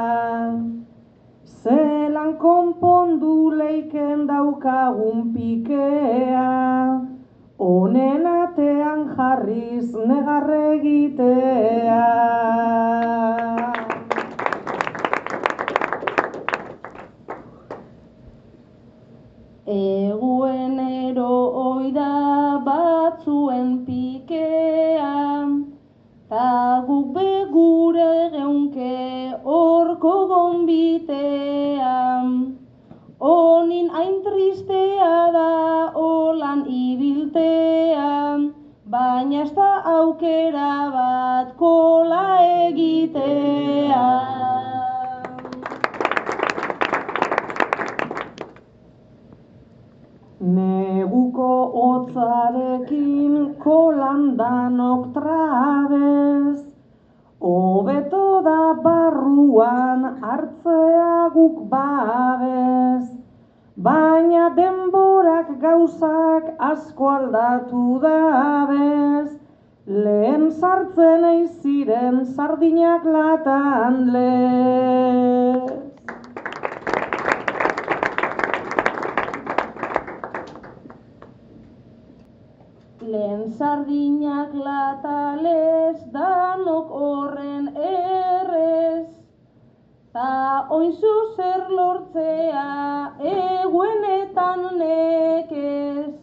Zelan 1.62 2.36
konpondu 2.38 3.50
leiken 3.50 4.26
daukagun 4.28 5.32
pikea 5.34 6.48
Honen 7.58 8.22
atean 8.30 9.00
jarriz 9.16 9.88
negarre 10.08 10.58
egitea. 10.74 12.02
Eguenero 19.66 21.32
oida 21.64 22.12
batzuen 22.68 23.72
pikea, 23.88 25.16
ta 26.30 26.48
guk 26.86 27.10
begure 27.18 28.12
geunke 28.36 28.94
horko 29.42 30.14
gonbitea, 30.30 31.98
honin 33.18 33.90
hain 33.90 34.22
tristea 34.22 35.12
da, 35.34 35.67
baina 38.92 39.42
ez 39.42 39.50
da 39.54 39.70
aukera 39.84 40.70
bat 40.94 41.56
kola 41.56 42.24
egitea. 42.68 44.06
Neguko 50.40 51.50
hotzarekin 51.76 53.34
kolan 53.64 54.36
danok 54.40 55.12
trabez, 55.12 56.64
hobeto 57.40 58.26
da 58.48 58.60
barruan 58.82 60.10
hartzea 60.22 61.28
guk 61.34 61.62
babez. 61.68 63.17
Baina 63.78 64.48
denborak 64.56 65.50
gauzak 65.62 66.46
asko 66.68 67.10
aldatu 67.10 67.82
dabez, 68.02 69.28
lehen 69.86 70.48
sartzen 70.50 71.26
eiziren 71.28 72.24
sardinak 72.34 73.06
latan 73.16 74.00
lez. 74.16 75.70
Lehen 83.12 83.46
sardinak 83.60 84.58
latales 84.66 86.02
danok 86.18 86.90
horren 86.90 87.70
errez, 87.78 89.07
ta 90.12 90.66
oizu 90.70 91.14
zer 91.36 91.62
lortzea 91.76 92.68
eguenetan 93.32 94.62
nekez. 94.78 96.14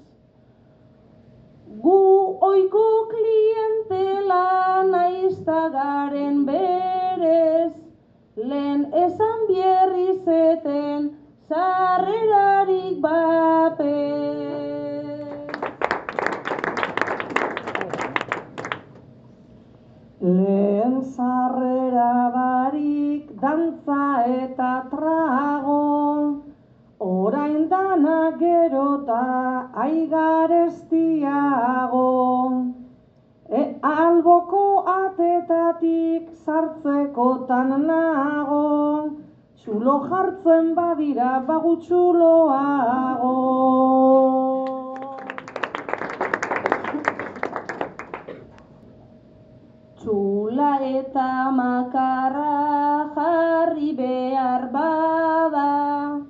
Gu 1.83 1.99
oiko 2.49 2.85
klientela 3.11 4.45
naizta 4.89 5.61
garen 5.75 6.39
berez, 6.47 7.73
lehen 8.35 8.81
esan 9.03 9.45
bierri 9.51 10.09
zeten 10.25 11.11
sarrerarik 11.49 12.97
bapez. 13.05 13.93
Lehen 20.21 21.01
sarrera 21.13 22.11
barik 22.33 22.54
dantza 23.41 24.25
eta 24.25 24.85
trago, 24.89 26.43
orain 26.99 27.69
dana 27.69 28.31
gerota 28.39 29.69
aigarestiago. 29.85 32.73
E 33.49 33.61
alboko 33.81 34.83
atetatik 34.93 36.29
sartzekotan 36.45 37.69
nago, 37.87 38.63
txulo 39.61 39.95
jartzen 40.09 40.65
badira 40.79 41.31
bagutxuloago. 41.47 43.35
Txula 50.01 50.73
eta 50.89 51.29
makarra 51.61 52.64
behar 53.95 54.69
bada, 54.71 56.21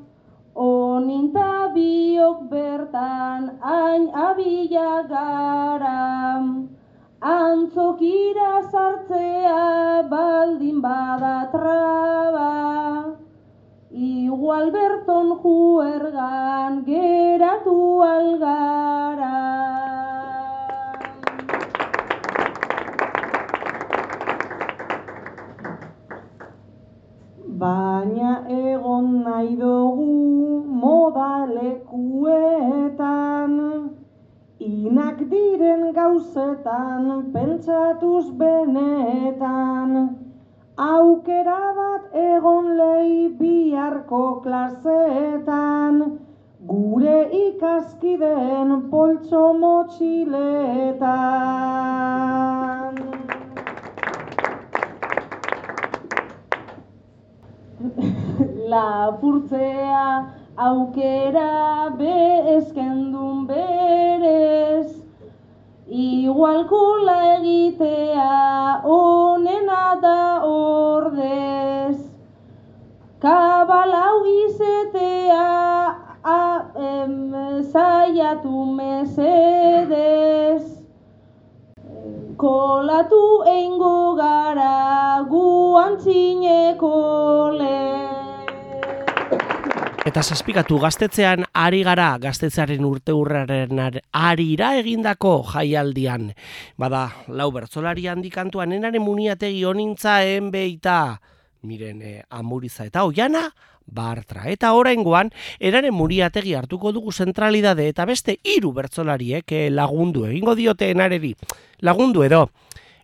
oninta 0.56 1.74
biok 1.76 2.50
bertan 2.50 3.60
hain 3.62 4.10
abila 4.28 4.92
gara. 5.10 6.06
Antzokira 7.22 8.52
sartzea 8.72 10.08
baldin 10.10 10.82
bada 10.82 11.50
traba, 11.54 12.52
igual 13.92 14.70
berton 14.72 15.34
juergan 15.42 16.86
geratu 16.86 17.80
algara. 18.04 19.05
Baina 27.66 28.32
egon 28.56 29.06
nahi 29.26 29.54
dugu 29.60 30.16
moda 30.82 31.30
lekuetan, 31.52 33.54
inak 34.66 35.24
diren 35.32 35.82
gauzetan 35.96 37.08
pentsatuz 37.34 38.28
benetan. 38.42 39.96
Aukera 40.90 41.64
bat 41.80 42.04
egon 42.26 42.70
lehi 42.82 43.18
biharko 43.42 44.22
klasetan, 44.46 45.96
gure 46.74 47.20
ikaskideen 47.46 48.70
poltso 48.94 49.44
motxiletan. 49.64 50.16
Lapurtzea 58.76 60.08
aukera 60.68 61.52
be 61.98 62.16
eskendun 62.56 63.38
berez. 63.50 64.90
Igual 65.88 66.60
kola 66.72 67.18
egitea 67.36 68.36
onena 68.98 69.86
da 70.06 70.22
ordez. 70.44 71.98
Kabalau 73.24 74.18
izetea 74.44 75.50
a, 76.24 76.42
em, 76.90 77.16
zaiatu 77.72 78.56
mesedez. 78.80 80.64
Kolatu 82.44 83.24
eingo 83.48 83.98
gara 84.20 85.24
guan 85.30 85.94
txineko 86.04 87.15
Eta 90.06 90.22
zazpikatu 90.22 90.78
gaztetzean 90.78 91.48
ari 91.58 91.80
gara 91.82 92.12
gaztetzearen 92.22 92.84
urte 92.86 93.14
urraren 93.18 93.80
arira 94.14 94.68
egindako 94.78 95.40
jaialdian. 95.50 96.28
Bada, 96.78 97.08
lau 97.34 97.48
bertzolari 97.56 98.06
handikantuan 98.14 98.76
enaren 98.78 99.02
muniategi 99.02 99.64
honintzaen 99.66 100.52
beita. 100.54 101.18
Miren, 101.66 102.04
eh, 102.06 102.22
amuriza 102.30 102.86
eta 102.86 103.02
oiana, 103.04 103.50
bartra. 103.88 104.46
Eta 104.54 104.76
oraingoan 104.78 105.34
eraren 105.60 105.98
muriategi 105.98 106.54
hartuko 106.54 106.94
dugu 106.94 107.12
zentralidade 107.12 107.90
eta 107.90 108.06
beste 108.06 108.38
hiru 108.44 108.76
bertzolariek 108.78 109.52
eh, 109.52 109.70
lagundu 109.72 110.28
egingo 110.30 110.54
diote 110.54 110.92
enareri. 110.94 111.34
Lagundu 111.82 112.22
edo, 112.22 112.52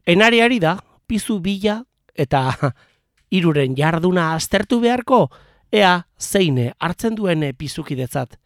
enariari 0.06 0.60
da, 0.60 0.78
pizu 1.08 1.40
bila 1.42 1.82
eta 2.14 2.52
hiruren 3.34 3.74
jarduna 3.74 4.36
aztertu 4.36 4.80
beharko, 4.80 5.32
ea 5.72 6.06
zeine 6.20 6.74
hartzen 6.80 7.16
duen 7.16 7.46
pizukidetzat. 7.58 8.38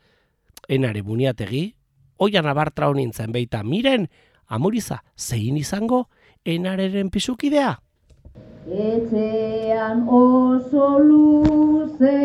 Enare 0.69 1.01
muniategi, 1.03 1.76
oian 2.17 2.45
abartra 2.45 2.89
honintzen 2.89 3.32
beita 3.34 3.63
miren, 3.63 4.07
amuriza, 4.47 5.01
zein 5.17 5.57
izango 5.57 6.05
enareren 6.45 7.09
pizukidea? 7.09 7.76
Etxean 8.65 10.05
oso 10.09 10.88
luze, 10.99 12.21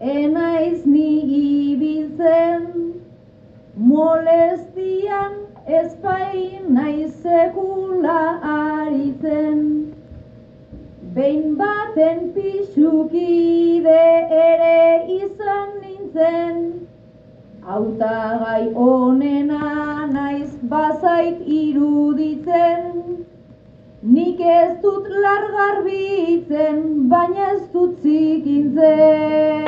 enaiz 0.00 0.84
ni 0.84 1.08
ibiltzen, 1.72 2.66
molestian 3.76 5.40
ezpain 5.66 6.68
naiz 6.74 7.12
sekula 7.22 8.20
aritzen. 8.56 9.95
Behin 11.16 11.56
baten 11.56 12.18
pixukide 12.34 14.00
ere 14.38 14.80
izan 15.12 15.68
nintzen, 15.82 16.56
hautagai 17.68 18.64
onena 18.86 20.08
naiz 20.10 20.50
bazait 20.72 21.38
iruditzen, 21.58 22.82
nik 24.16 24.42
ez 24.56 24.74
dut 24.82 25.08
largarbitzen, 25.22 26.82
baina 27.14 27.46
ez 27.54 27.62
dut 27.76 27.94
zikintzen. 28.02 29.64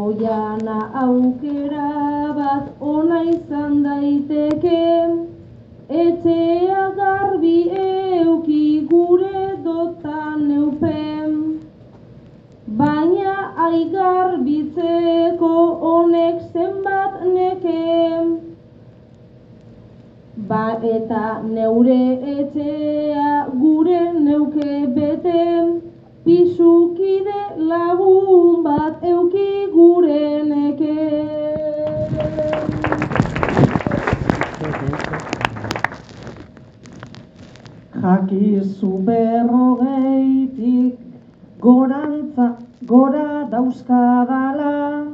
Oiana 0.00 0.80
aukera 1.04 1.92
bat 2.40 2.66
ona 2.96 3.22
izan 3.36 3.78
daiteke, 3.86 4.82
etxea 5.88 6.94
garbi 6.96 7.68
euki 7.70 8.86
gure 8.88 9.56
dotan 9.64 10.48
neupen. 10.48 11.60
Baina 12.66 13.04
baina 13.14 13.34
aigar 13.66 14.38
bitzeko 14.44 15.52
honek 15.82 16.40
zenbat 16.52 17.22
neke. 17.34 17.82
Ba 20.48 20.78
eta 20.82 21.42
neure 21.42 22.02
etxea 22.38 23.46
gure 23.60 24.02
neuke 24.12 24.86
bete, 24.96 25.44
pisukide 26.24 27.42
lagun 27.58 28.62
bat 28.64 29.02
euki 29.02 29.50
gure 29.76 30.42
neke. 30.44 30.98
Jakizu 38.04 39.00
berrogeitik 39.06 40.96
gorantza 41.58 42.48
gora 42.84 43.48
dauzkadala, 43.48 45.08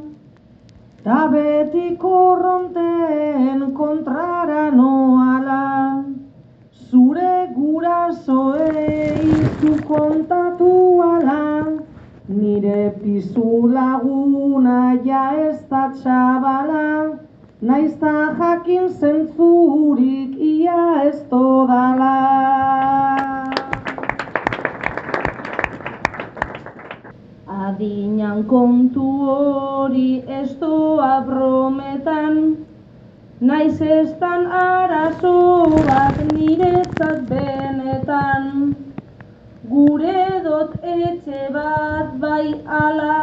ta 1.05 1.19
beti 1.31 1.95
korronten 2.03 3.63
kontrara 3.79 4.65
noala, 4.75 6.03
zure 6.91 7.55
gurasoei 7.55 9.39
zu 9.61 9.73
kontatu 9.87 10.75
ala, 11.13 11.45
nire 12.27 12.91
pizu 12.99 13.71
laguna 13.71 14.99
ja 15.07 15.25
ez 15.47 15.63
da 15.71 15.85
txabala, 15.95 17.20
naizta 17.61 18.35
jakin 18.39 18.89
zentzurik 18.89 20.33
ia 20.41 21.05
ez 21.05 21.21
dodala. 21.31 22.17
Adinan 27.47 28.45
kontu 28.49 29.07
hori 29.29 30.25
ez 30.41 30.57
doa 30.61 31.21
brometan, 31.27 32.57
naiz 33.41 33.81
estan 33.81 34.47
arazo 34.47 35.37
bat 35.85 36.17
niretzat 36.33 37.29
benetan. 37.29 38.80
Gure 39.71 40.43
dot 40.43 40.73
etxe 40.83 41.41
bat 41.55 42.15
bai 42.23 42.47
ala, 42.77 43.17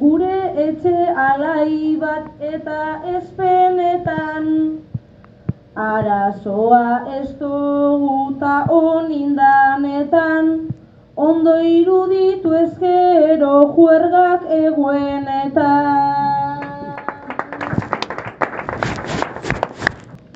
gure 0.00 0.40
etxe 0.64 0.96
alai 1.26 1.96
bat 2.02 2.26
eta 2.48 2.80
ezpenetan. 3.12 4.50
Arazoa 5.84 6.82
ez 7.20 7.30
dugu 7.38 8.18
ta 8.42 8.66
onindanetan, 8.80 10.52
ondo 11.28 11.56
iruditu 11.70 12.52
ezkero 12.60 13.54
juergak 13.78 14.44
eguenetan. 14.58 15.88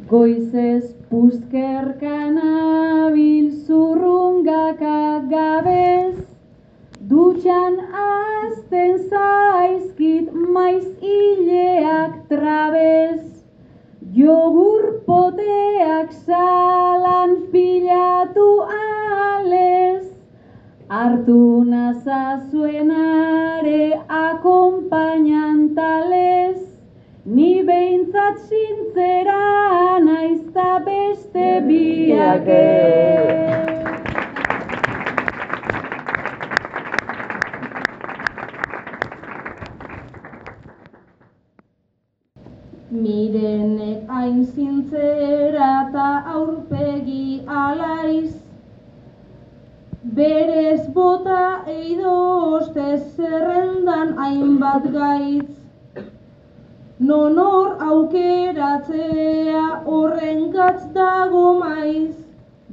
Goizez 0.09 1.02
puzkerkan 1.13 2.41
abil 2.41 3.53
zurrungaka 3.69 5.29
gabez, 5.29 6.17
dutxan 7.11 7.75
azten 8.05 8.93
zaizkit 9.11 10.27
maiz 10.55 10.87
hileak 11.05 12.13
trabez, 12.33 13.45
jogur 14.17 14.83
poteak 15.05 16.09
salan 16.25 17.31
pilatu 17.53 18.49
alez, 18.79 20.05
hartu 20.89 21.45
nazazuenare 21.75 23.85
akompainantalez, 24.25 26.72
Ni 27.25 27.63
behintzat 27.63 28.39
sintzera 28.49 30.01
naizta 30.03 30.83
beste 30.87 31.63
biak. 31.69 32.49
Mirenek 42.91 44.11
hain 44.11 44.45
zintzera 44.45 45.73
eta 45.87 46.11
aurpegi 46.35 47.47
alaiz, 47.47 48.35
Berez 50.03 50.89
bota 50.93 51.63
eidoste 51.71 52.99
zerrendan 53.17 54.17
hainbat 54.19 54.91
gaitz, 54.93 55.62
Nonor 57.03 57.81
aukeratzea 57.83 59.63
horren 59.93 60.43
gatz 60.55 60.85
dago 60.95 61.47
maiz, 61.59 62.13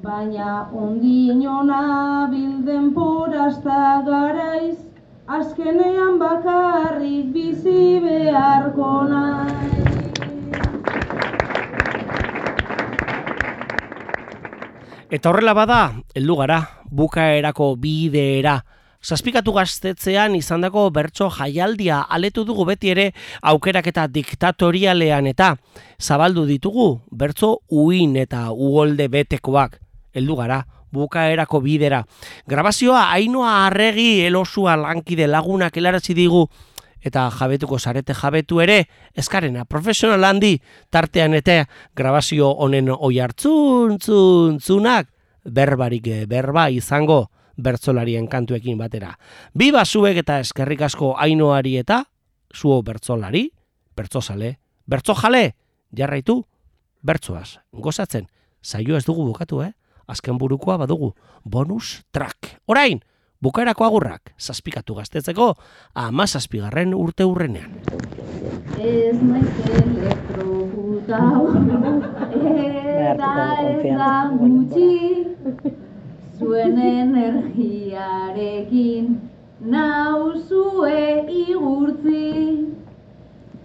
baina 0.03 0.51
ondinona 0.81 1.79
bilden 2.33 2.91
porasta 2.97 3.79
garaiz, 4.09 4.77
azkenean 5.39 6.19
bakarrik 6.21 7.33
bizi 7.33 7.97
beharko 8.05 8.91
naiz. 9.09 9.89
Eta 15.09 15.31
horrela 15.31 15.57
bada, 15.57 15.79
heldu 16.13 16.37
gara, 16.43 16.59
bukaerako 17.01 17.71
bideera. 17.81 18.59
Zazpikatu 18.99 19.53
gaztetzean 19.55 20.33
izandako 20.35 20.89
bertso 20.91 21.29
jaialdia 21.31 22.01
aletu 22.11 22.43
dugu 22.43 22.65
beti 22.67 22.89
ere 22.91 23.05
aukeraketa 23.47 24.09
diktatorialean 24.11 25.29
eta 25.31 25.53
zabaldu 26.03 26.43
ditugu 26.49 26.89
bertso 27.07 27.61
uin 27.69 28.17
eta 28.19 28.49
uholde 28.51 29.07
betekoak. 29.07 29.79
Heldu 30.11 30.35
gara, 30.35 30.65
bukaerako 30.91 31.61
bidera. 31.63 32.03
Grabazioa 32.47 33.05
hainoa 33.13 33.53
arregi 33.69 34.25
elosua 34.27 34.75
lankide 34.75 35.27
lagunak 35.31 35.77
helarazi 35.77 36.13
digu 36.13 36.49
eta 36.99 37.29
jabetuko 37.31 37.79
zarete 37.79 38.13
jabetu 38.13 38.59
ere, 38.59 38.89
eskarena 39.15 39.63
profesional 39.63 40.25
handi 40.27 40.57
tartean 40.91 41.39
eta 41.39 41.63
grabazio 41.95 42.51
honen 42.51 42.91
oi 42.91 43.19
hartzun, 43.19 43.95
berbarik 45.45 46.07
berba 46.27 46.69
izango 46.69 47.29
bertzolarien 47.63 48.27
kantuekin 48.27 48.77
batera. 48.77 49.13
Biba 49.53 49.85
zuek 49.85 50.17
eta 50.23 50.39
eskerrik 50.39 50.81
asko 50.87 51.15
ainoari 51.17 51.77
eta 51.77 52.03
zuo 52.55 52.81
bertzolari, 52.83 53.49
bertzozale, 53.95 54.57
bertzojale, 54.87 55.55
jarraitu, 55.95 56.43
bertzoaz, 57.01 57.59
gozatzen, 57.71 58.27
saio 58.61 58.97
ez 58.97 59.05
dugu 59.05 59.25
bukatu, 59.27 59.61
eh? 59.63 59.73
Azken 60.09 60.37
burukoa 60.41 60.77
badugu, 60.81 61.13
bonus 61.43 62.01
track. 62.11 62.61
Orain, 62.65 62.99
bukaerako 63.41 63.85
agurrak, 63.85 64.33
zazpikatu 64.39 64.95
gaztetzeko, 64.97 65.53
ama 65.93 66.25
zazpigarren 66.27 66.95
urte 66.97 67.25
urrenean. 67.29 67.77
Ez 68.79 69.19
naiz 69.21 69.53
elektrokutau, 69.83 71.45
eta 73.11 73.31
ez 73.67 73.93
da 73.99 74.13
gutxi, 74.33 74.89
zuen 76.39 76.77
energiarekin 76.79 79.19
nauzue 79.61 81.25
igurtzi. 81.27 82.65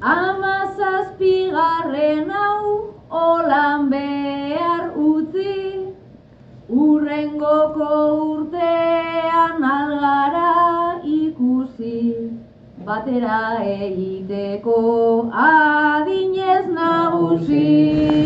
Ama 0.00 0.66
zazpigarren 0.76 2.30
hau 2.30 2.94
olan 3.10 3.90
behar 3.92 4.90
utzi, 4.98 5.86
urrengoko 6.68 7.94
urtean 8.24 9.64
algara 9.70 11.00
ikusi, 11.04 12.14
batera 12.84 13.40
egiteko 13.62 14.78
adinez 15.46 16.66
nagusi. 16.74 18.23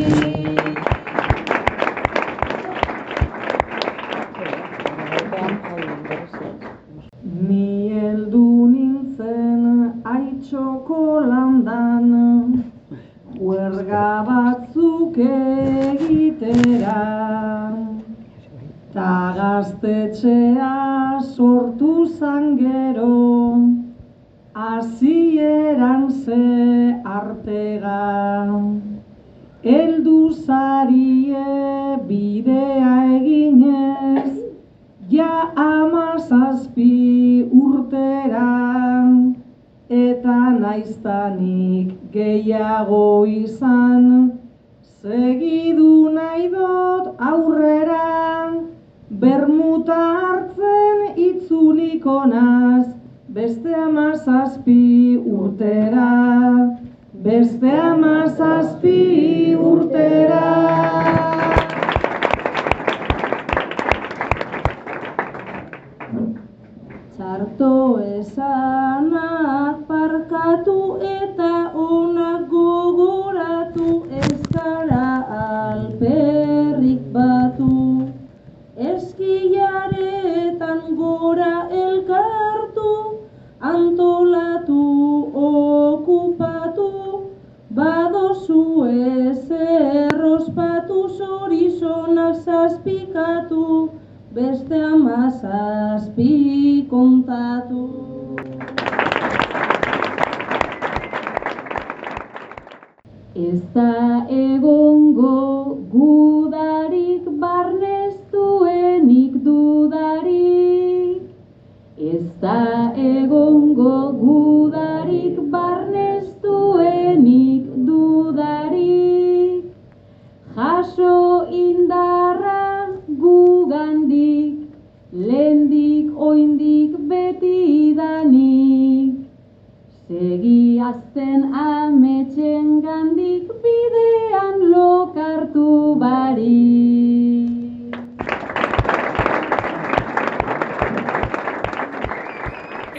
Egongo 114.09 114.58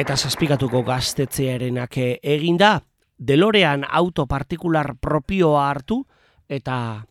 Eta 0.10 0.24
zazpikatuko 0.26 0.80
gaztetzearenak 0.82 1.94
eginda, 2.02 2.80
Delorean 3.22 3.84
auto 3.86 4.24
partikular 4.26 4.96
propioa 4.98 5.68
hartu 5.70 6.00
eta 6.50 7.06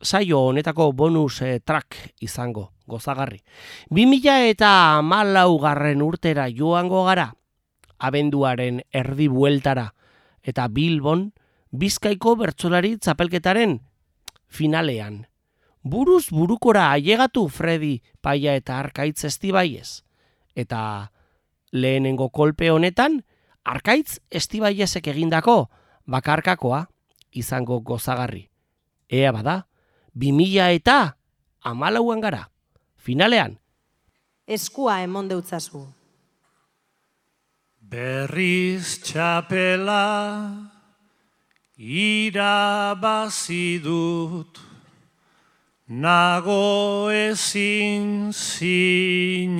saio 0.00 0.38
honetako 0.46 0.86
bonus 0.96 1.42
eh, 1.42 1.60
track 1.60 1.98
izango, 2.24 2.70
gozagarri. 2.88 3.42
2000 3.92 4.48
eta 4.54 5.02
malau 5.04 5.58
garren 5.60 6.00
urtera 6.00 6.48
joango 6.48 7.04
gara, 7.04 7.34
abenduaren 7.98 8.80
erdi 8.88 9.28
bueltara, 9.28 9.90
eta 10.40 10.70
Bilbon, 10.72 11.34
Bizkaiko 11.68 12.32
bertsolari 12.40 12.96
txapelketaren 12.96 13.82
finalean. 14.48 15.26
Buruz 15.82 16.30
burukora 16.30 16.94
ailegatu 16.96 17.44
Freddy 17.50 17.98
Paia 18.22 18.56
eta 18.56 18.78
Arkaitz 18.78 19.26
Estibaiez. 19.28 20.00
Eta 20.56 21.12
lehenengo 21.74 22.30
kolpe 22.30 22.70
honetan, 22.70 23.24
Arkaitz 23.64 24.20
Estibaiezek 24.30 25.08
egindako 25.10 25.68
bakarkakoa 26.06 26.86
izango 27.34 27.80
gozagarri. 27.80 28.48
Ea 29.10 29.32
bada, 29.34 29.66
2000 30.14 30.70
eta 30.78 31.16
amalauan 31.60 32.20
gara. 32.22 32.48
Finalean, 32.96 33.58
Eskua 34.46 35.02
emon 35.02 35.28
deutzazu. 35.28 35.86
Berriz 37.80 39.00
txapela 39.00 40.04
irabazi 41.76 43.80
dut 43.84 44.58
Nago 45.88 47.10
ezin 47.12 48.32
sinistua 48.32 49.54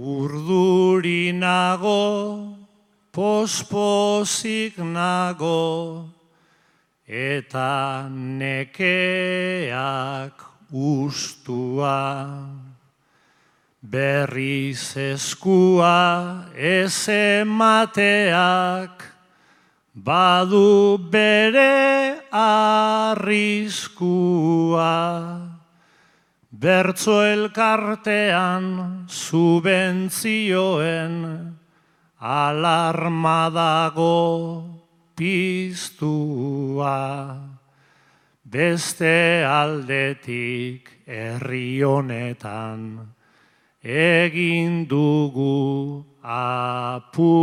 Urduri 0.00 1.28
nago 1.36 2.56
pospozik 3.12 4.78
nago 4.80 6.08
Eta 7.04 8.08
nekeak 8.08 8.72
ustua 10.72 12.00
Berriz 13.84 14.96
eskua 14.96 16.48
ez 16.56 17.08
emateak 17.08 19.04
badu 19.94 20.96
bere 21.10 22.20
arriskua. 22.32 23.50
Bertzo 26.60 27.24
elkartean 27.24 29.08
subentzioen 29.08 31.14
alarma 32.20 33.48
dago 33.48 34.68
piztua. 35.16 36.92
Beste 38.44 39.40
aldetik 39.48 41.08
herri 41.08 41.80
honetan 41.80 43.08
egin 43.80 44.84
dugu 44.84 46.04
apustua. 46.20 47.40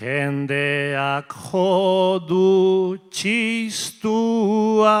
Jendeak 0.00 1.28
jodu 1.48 2.96
txistua, 3.12 4.96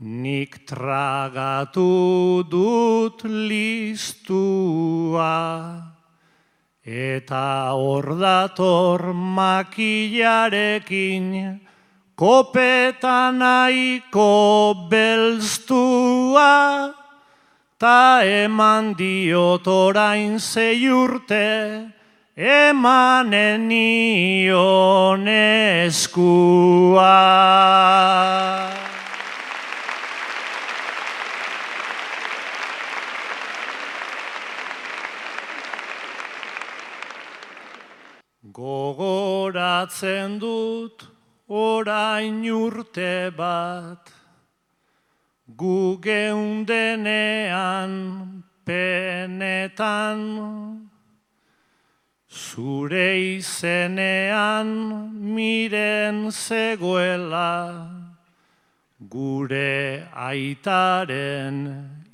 nik 0.00 0.66
tragatu 0.66 2.42
dut 2.44 3.22
listua. 3.24 5.32
Eta 6.84 7.72
hor 7.74 8.18
dator 8.20 9.12
makilarekin, 9.12 11.60
kopetan 12.14 13.38
nahiko 13.42 14.74
belztua, 14.90 16.94
ta 17.78 18.22
eman 18.22 18.94
diot 18.94 19.66
orain 19.66 20.38
zei 20.38 20.88
urte, 20.88 21.90
emanen 22.36 23.68
nion 23.68 25.26
eskua. 25.26 27.16
Gogoratzen 38.94 40.38
dut 40.38 41.02
orain 41.48 42.38
urte 42.46 43.34
bat, 43.34 44.12
gu 45.58 45.98
geundenean 46.06 47.92
penetan, 48.64 50.22
zure 52.30 53.10
izenean 53.38 54.70
miren 55.34 56.30
zegoela, 56.30 57.90
gure 59.10 60.06
aitaren 60.30 61.58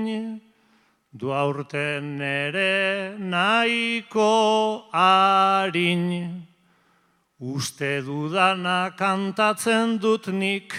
du 1.12 1.32
aurten 1.32 2.20
ere 2.20 3.14
nahiko 3.18 4.84
harin. 4.92 6.46
Uste 7.40 8.02
dudana 8.02 8.96
kantatzen 8.96 9.98
dut 10.00 10.26
nik, 10.32 10.74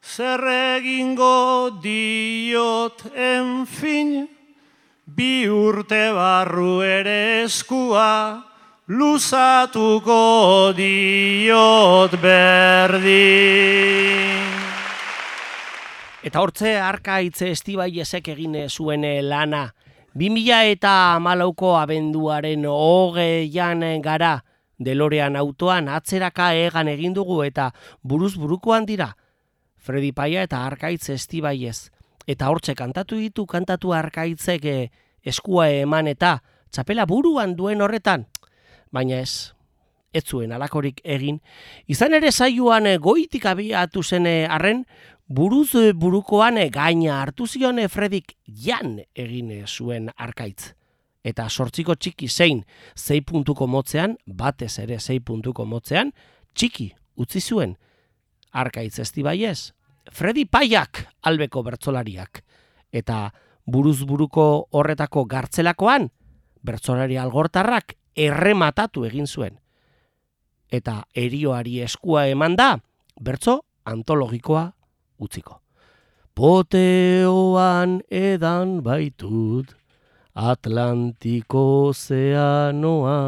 zer 0.00 0.40
egingo 0.78 1.70
diot 1.82 3.02
enfin, 3.14 4.28
bi 5.16 5.48
urte 5.48 6.12
barru 6.14 6.80
ere 6.80 7.42
eskua, 7.44 8.42
luzatuko 8.88 10.72
diot 10.76 12.16
berdin. 12.22 13.12
Eta 16.22 16.40
hortze 16.40 16.76
arka 16.80 17.18
hitze 17.20 17.50
estibai 17.50 17.90
egin 18.00 18.68
zuen 18.68 19.04
lana. 19.28 19.72
2000 20.14 20.70
eta 20.72 21.18
malauko 21.20 21.76
abenduaren 21.76 22.64
hogeian 22.68 23.82
gara 24.02 24.40
delorean 24.78 25.36
autoan 25.36 25.88
atzeraka 25.88 26.52
egan 26.54 26.88
egin 26.88 27.14
dugu 27.14 27.42
eta 27.42 27.72
buruz 28.02 28.36
burukoan 28.36 28.86
dira. 28.86 29.16
Fredi 29.76 30.12
Paia 30.12 30.42
eta 30.42 30.64
arkaitz 30.66 31.10
estibaiez. 31.10 31.90
Eta 32.26 32.50
hortze 32.50 32.74
kantatu 32.78 33.18
ditu 33.18 33.46
kantatu 33.46 33.92
arkaitzek 33.92 34.66
eskua 35.24 35.68
eman 35.82 36.10
eta 36.10 36.38
txapela 36.70 37.06
buruan 37.06 37.56
duen 37.56 37.82
horretan. 37.82 38.26
Baina 38.92 39.18
ez, 39.22 39.52
ez 40.12 40.24
zuen 40.24 40.52
alakorik 40.52 41.00
egin. 41.04 41.40
Izan 41.88 42.14
ere 42.14 42.30
saioan 42.32 42.86
goitik 43.00 43.46
abiatu 43.46 44.02
zen 44.02 44.26
arren, 44.26 44.84
buruz 45.26 45.72
burukoan 45.96 46.60
gaina 46.70 47.20
hartu 47.22 47.46
zion 47.46 47.80
Fredik 47.88 48.36
jan 48.46 49.00
egin 49.14 49.52
zuen 49.66 50.10
arkaitz. 50.16 50.74
Eta 51.24 51.48
sortziko 51.48 51.94
txiki 51.94 52.28
zein 52.28 52.64
zei 52.96 53.20
puntuko 53.22 53.66
motzean, 53.66 54.16
batez 54.26 54.78
ere 54.82 54.98
zei 54.98 55.20
puntuko 55.20 55.64
motzean, 55.64 56.10
txiki 56.54 56.92
utzi 57.16 57.40
zuen 57.40 57.76
arkaitz 58.52 58.98
ez 58.98 59.12
dibaiez. 59.12 59.72
Fredi 60.10 60.44
Paiak 60.46 61.04
albeko 61.22 61.62
bertzolariak. 61.62 62.42
Eta 62.92 63.30
buruz 63.66 64.02
buruko 64.04 64.68
horretako 64.72 65.24
gartzelakoan, 65.24 66.10
bertzolari 66.62 67.16
algortarrak 67.16 67.94
errematatu 68.16 69.06
egin 69.06 69.26
zuen. 69.26 69.58
Eta 70.72 71.02
erioari 71.14 71.80
eskua 71.84 72.26
eman 72.32 72.56
da, 72.56 72.76
bertzo 73.20 73.60
antologikoa 73.84 74.70
utziko. 75.20 75.60
Poteoan 76.34 78.00
edan 78.08 78.80
baitut, 78.82 79.74
Atlantiko 80.32 81.88
ozeanoa. 81.90 83.18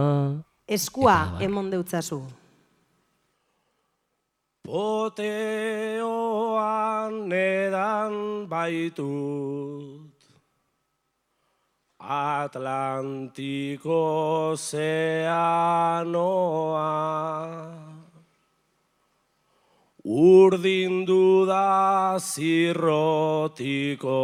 Eskua 0.67 1.19
emon 1.45 1.69
deutzazu. 1.69 2.23
Poteoan 4.65 6.01
edan 7.37 8.49
baitut, 8.49 10.17
Atlantiko 12.01 13.99
ozeanoa. 14.57 15.37
Urdindu 20.05 21.47
da 21.47 22.17
zirrotiko, 22.19 24.17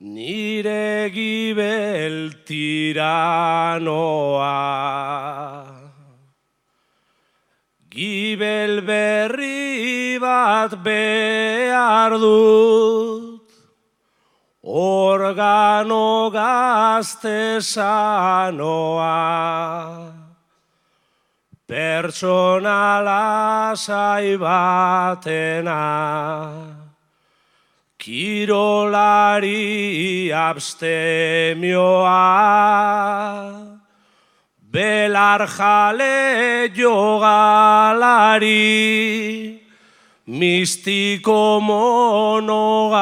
nire 0.00 1.10
gibel 1.16 2.32
tiranoa. 2.44 3.32
Gibel 7.92 8.80
berri 8.80 10.16
bat 10.16 10.72
behar 10.82 12.16
dut, 12.16 13.44
organo 14.64 16.32
gazte 16.32 17.60
sanoa. 17.60 19.12
Pertsonala 21.68 23.76
batena, 24.40 25.84
kirolari 27.98 29.52
abstemioa, 30.32 32.16
belar 34.72 35.44
jale 35.46 36.72
jogalari, 36.72 38.00
mistiko 40.26 41.60
monogamoa, 41.60 42.96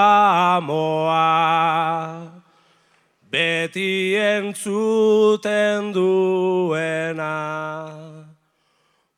beti 3.31 4.17
entzuten 4.19 5.93
duena, 5.95 7.37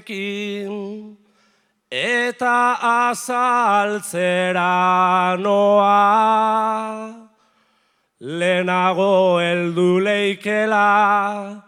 eta 1.92 2.78
azaltzera 3.10 4.70
noa. 5.40 7.26
Lehenago 8.22 9.40
heldu 9.40 10.00
leikela, 10.02 11.62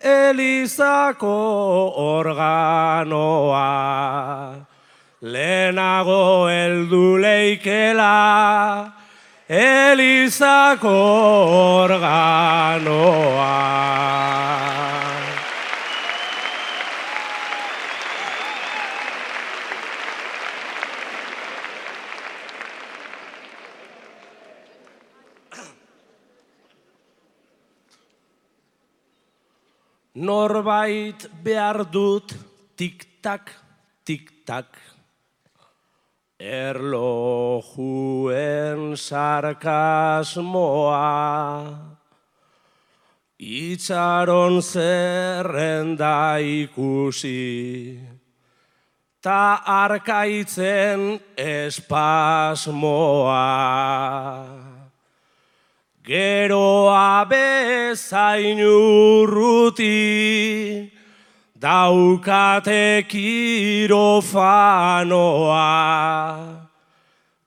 Elizako 0.00 1.92
organoa. 1.96 3.64
Lehenago 5.22 6.48
heldu 6.48 7.18
leikela, 7.18 8.92
Elizako 9.48 10.96
organoa. 11.82 13.04
Norbait 30.14 31.26
behar 31.42 31.90
dut 31.90 32.30
tik-tak, 32.76 33.50
tik-tak. 34.06 34.78
Erlojuen 36.38 37.64
sarkasmoa. 38.94 40.94
Itxaron 43.40 44.62
zerrenda 44.62 46.38
ikusi. 46.38 47.98
Ta 49.20 49.54
arkaitzen 49.66 51.20
espasmoa. 51.36 53.34
Geroa 56.04 57.24
bezain 57.24 58.60
urruti, 58.60 59.88
daukate 61.58 63.08
kirofanoa, 63.08 63.88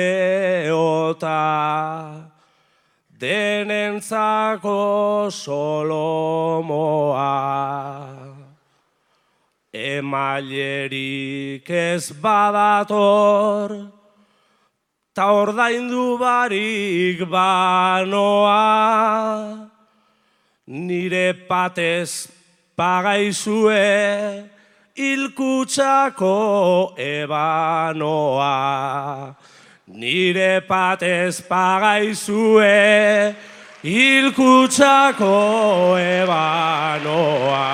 denentzako 3.17 5.29
solomoa. 5.31 7.23
Emailerik 9.71 11.69
ez 11.69 12.11
badator, 12.11 13.91
ta 15.13 15.31
ordaindu 15.31 16.17
barik 16.19 17.23
banoa, 17.31 18.59
nire 20.67 21.33
patez 21.47 22.27
pagaizue 22.75 24.49
ilkutsako 24.95 26.95
ebanoa. 26.97 28.45
Nire 29.87 30.61
patez 30.61 31.41
pagaizue 31.41 33.35
ilkutsako 33.83 35.35
ebanoa. 35.99 37.65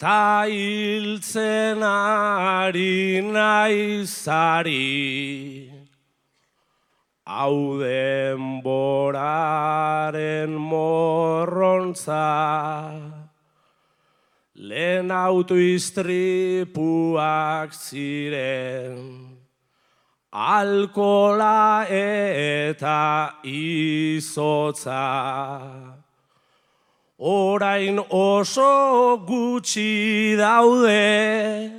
Ta 0.00 0.48
hiltzen 0.48 1.84
ari 1.84 3.20
naizari, 3.20 4.88
hau 7.28 7.76
denboraren 7.84 10.56
morrontza, 10.56 12.32
lehen 14.56 15.12
autoiztripuak 15.12 17.76
ziren, 17.76 19.36
alkola 20.32 21.84
eta 21.92 23.36
izotza 23.44 25.04
orain 27.20 28.00
oso 28.08 29.20
gutxi 29.26 30.36
daude, 30.38 31.70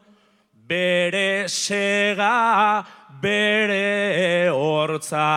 bere 0.70 1.50
sega, 1.50 2.86
bere 3.22 4.50
hortza. 4.54 5.30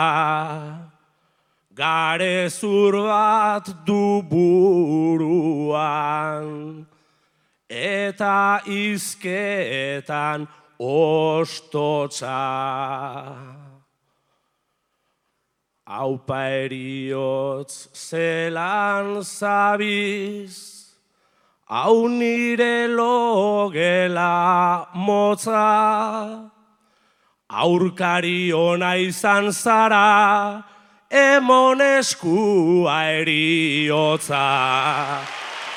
Gare 1.75 2.51
zur 2.51 2.93
bat 3.09 3.67
du 3.87 4.23
buruan, 4.29 5.67
eta 7.67 8.61
izketan 8.69 10.47
ostotza. 10.79 12.43
Aupa 15.87 16.45
eriotz 16.65 17.89
zelan 17.97 19.25
zabiz, 19.25 20.72
hau 21.73 22.07
nire 22.07 22.87
logela 22.99 24.87
motza, 24.95 26.51
aurkari 27.51 28.53
ona 28.53 28.91
izan 29.01 29.49
zara, 29.51 30.63
emon 31.11 31.81
eriotza. 33.17 34.45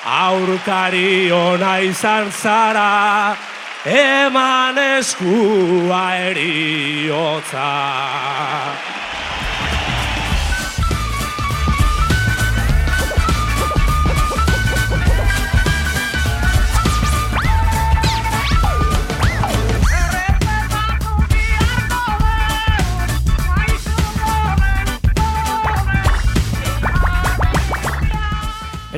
Aurkari 0.03 1.31
ona 1.31 1.79
izan 1.91 2.29
zara, 2.41 3.37
eman 3.85 4.77
eskua 4.97 6.03
eriotza. 6.27 7.71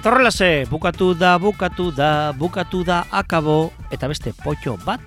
Eta 0.07 0.15
horrelase, 0.15 0.65
bukatu 0.71 1.09
da, 1.19 1.33
bukatu 1.35 1.89
da, 1.91 2.31
bukatu 2.31 2.79
da, 2.87 3.01
akabo, 3.11 3.73
eta 3.91 4.07
beste 4.07 4.31
potxo 4.31 4.77
bat, 4.85 5.01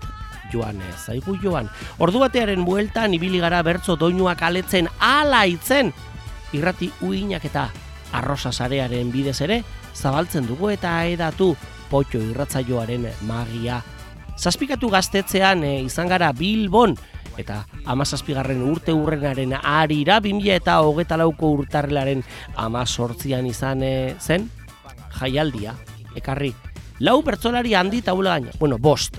joan 0.53 0.76
zaigu 1.01 1.38
joan. 1.40 1.70
Ordu 1.96 2.20
batearen 2.20 2.66
bueltan, 2.66 3.14
ibili 3.16 3.40
gara 3.40 3.62
bertzo 3.64 3.96
doinuak 3.96 4.42
aletzen, 4.44 4.90
ala 5.01 5.46
itzen, 5.48 5.88
irrati 6.53 6.90
uinak 7.01 7.46
eta 7.48 7.70
arrosa 8.12 8.53
sarearen 8.53 9.09
bidez 9.09 9.38
ere, 9.40 9.62
zabaltzen 9.96 10.44
dugu 10.44 10.68
eta 10.76 10.92
edatu 11.09 11.55
potxo 11.88 12.20
irratzaioaren 12.20 13.09
magia. 13.24 13.80
Zazpikatu 14.36 14.92
gaztetzean 14.92 15.64
e, 15.64 15.78
izan 15.88 16.12
gara 16.12 16.34
Bilbon, 16.36 16.98
eta 17.40 17.62
amazazpigarren 17.88 18.61
urte 18.68 18.92
urrenaren 18.92 19.57
arira, 19.57 20.20
2000 20.20 20.61
eta 20.61 20.82
hogeta 20.84 21.16
lauko 21.16 21.55
urtarrelaren 21.57 22.20
amazortzian 22.68 23.48
izan 23.48 23.80
e, 23.80 23.94
zen, 24.20 24.51
jaialdia, 25.18 25.74
ekarri. 26.16 26.54
Lau 27.00 27.22
pertsonari 27.24 27.74
handi 27.74 28.02
taula 28.02 28.36
gaina, 28.36 28.52
bueno, 28.58 28.78
bost, 28.78 29.16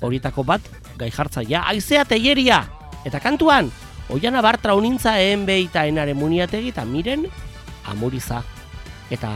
horietako 0.00 0.44
bat, 0.44 0.60
gai 0.98 1.10
jartzaia, 1.10 1.62
aizea 1.70 2.04
teieria, 2.04 2.64
eta 3.04 3.20
kantuan, 3.22 3.70
Oiana 4.12 4.42
Bartra 4.42 4.74
unintza 4.74 5.14
enbe 5.24 5.54
eta 5.62 5.86
enaren 5.88 6.18
muniategi 6.18 6.68
eta 6.68 6.84
miren 6.84 7.24
amuriza. 7.88 8.42
Eta 9.10 9.30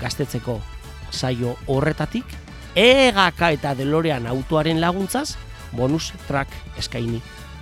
gaztetzeko 0.00 0.56
saio 1.12 1.56
horretatik, 1.70 2.26
egaka 2.74 3.52
eta 3.54 3.76
delorean 3.78 4.26
autoaren 4.26 4.80
laguntzaz, 4.80 5.36
bonus 5.76 6.12
track 6.26 6.50
eskaini 6.82 7.20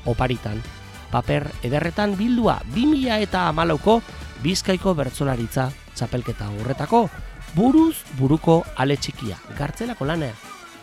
oparitan. 0.09 0.63
Paper 1.11 1.49
ederretan 1.67 2.15
bildua 2.17 2.61
2000 2.73 3.21
eta 3.27 3.49
amalauko 3.51 4.01
bizkaiko 4.41 4.95
bertzolaritza 4.95 5.69
txapelketa 5.93 6.49
horretako, 6.55 7.09
buruz 7.55 8.05
buruko 8.19 8.63
ale 8.77 8.97
txikia, 8.97 9.37
gartzelako 9.59 10.07
lanea, 10.07 10.35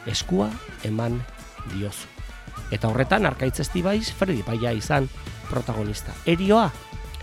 eskua 0.07 0.49
eman 0.87 1.19
diozu. 1.73 2.07
Eta 2.71 2.89
horretan 2.89 3.25
arkaitz 3.25 3.61
estibaiz 3.63 4.11
Fredi 4.11 4.43
Paia 4.43 4.73
izan 4.75 5.07
protagonista. 5.49 6.11
Erioa 6.25 6.67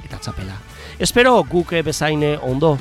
eta 0.04 0.18
txapela. 0.18 0.56
Espero 0.98 1.36
guk 1.48 1.74
bezaine 1.84 2.36
ondo 2.40 2.78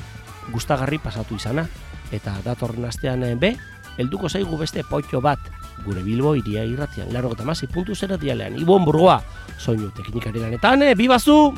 gustagarri 0.51 0.99
pasatu 0.99 1.35
izana. 1.35 1.67
Eta 2.13 2.35
datorren 2.45 2.85
astean 2.85 3.23
eh, 3.25 3.35
be, 3.35 3.55
helduko 3.97 4.29
zaigu 4.29 4.57
beste 4.57 4.83
potxo 4.85 5.21
bat 5.21 5.39
gure 5.83 6.03
Bilbo 6.03 6.35
iria 6.35 6.63
irratian. 6.63 7.11
Laro 7.13 7.31
eta 7.33 7.43
masi 7.43 7.67
puntu 7.67 7.95
zera 7.95 8.17
dialean. 8.17 8.55
Ibon 8.59 8.85
burgoa, 8.85 9.19
soinu 9.57 9.89
teknikari 9.95 10.39
lanetan, 10.39 10.83
e, 10.83 10.93
bibazu! 10.95 11.53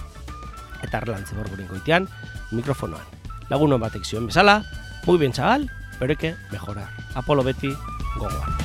Eta 0.82 1.02
arlantze 1.02 1.36
borguren 1.36 1.68
goitean, 1.68 2.08
mikrofonoan. 2.52 3.04
Lagunon 3.50 3.82
batek 3.82 4.06
zioen 4.06 4.30
bezala, 4.32 4.62
muy 5.06 5.18
bien 5.18 5.32
chaval, 5.32 5.70
pero 6.00 6.16
que 6.16 6.36
mejorar. 6.52 6.90
Apolo 7.14 7.44
beti, 7.44 7.70
gogoan. 8.18 8.56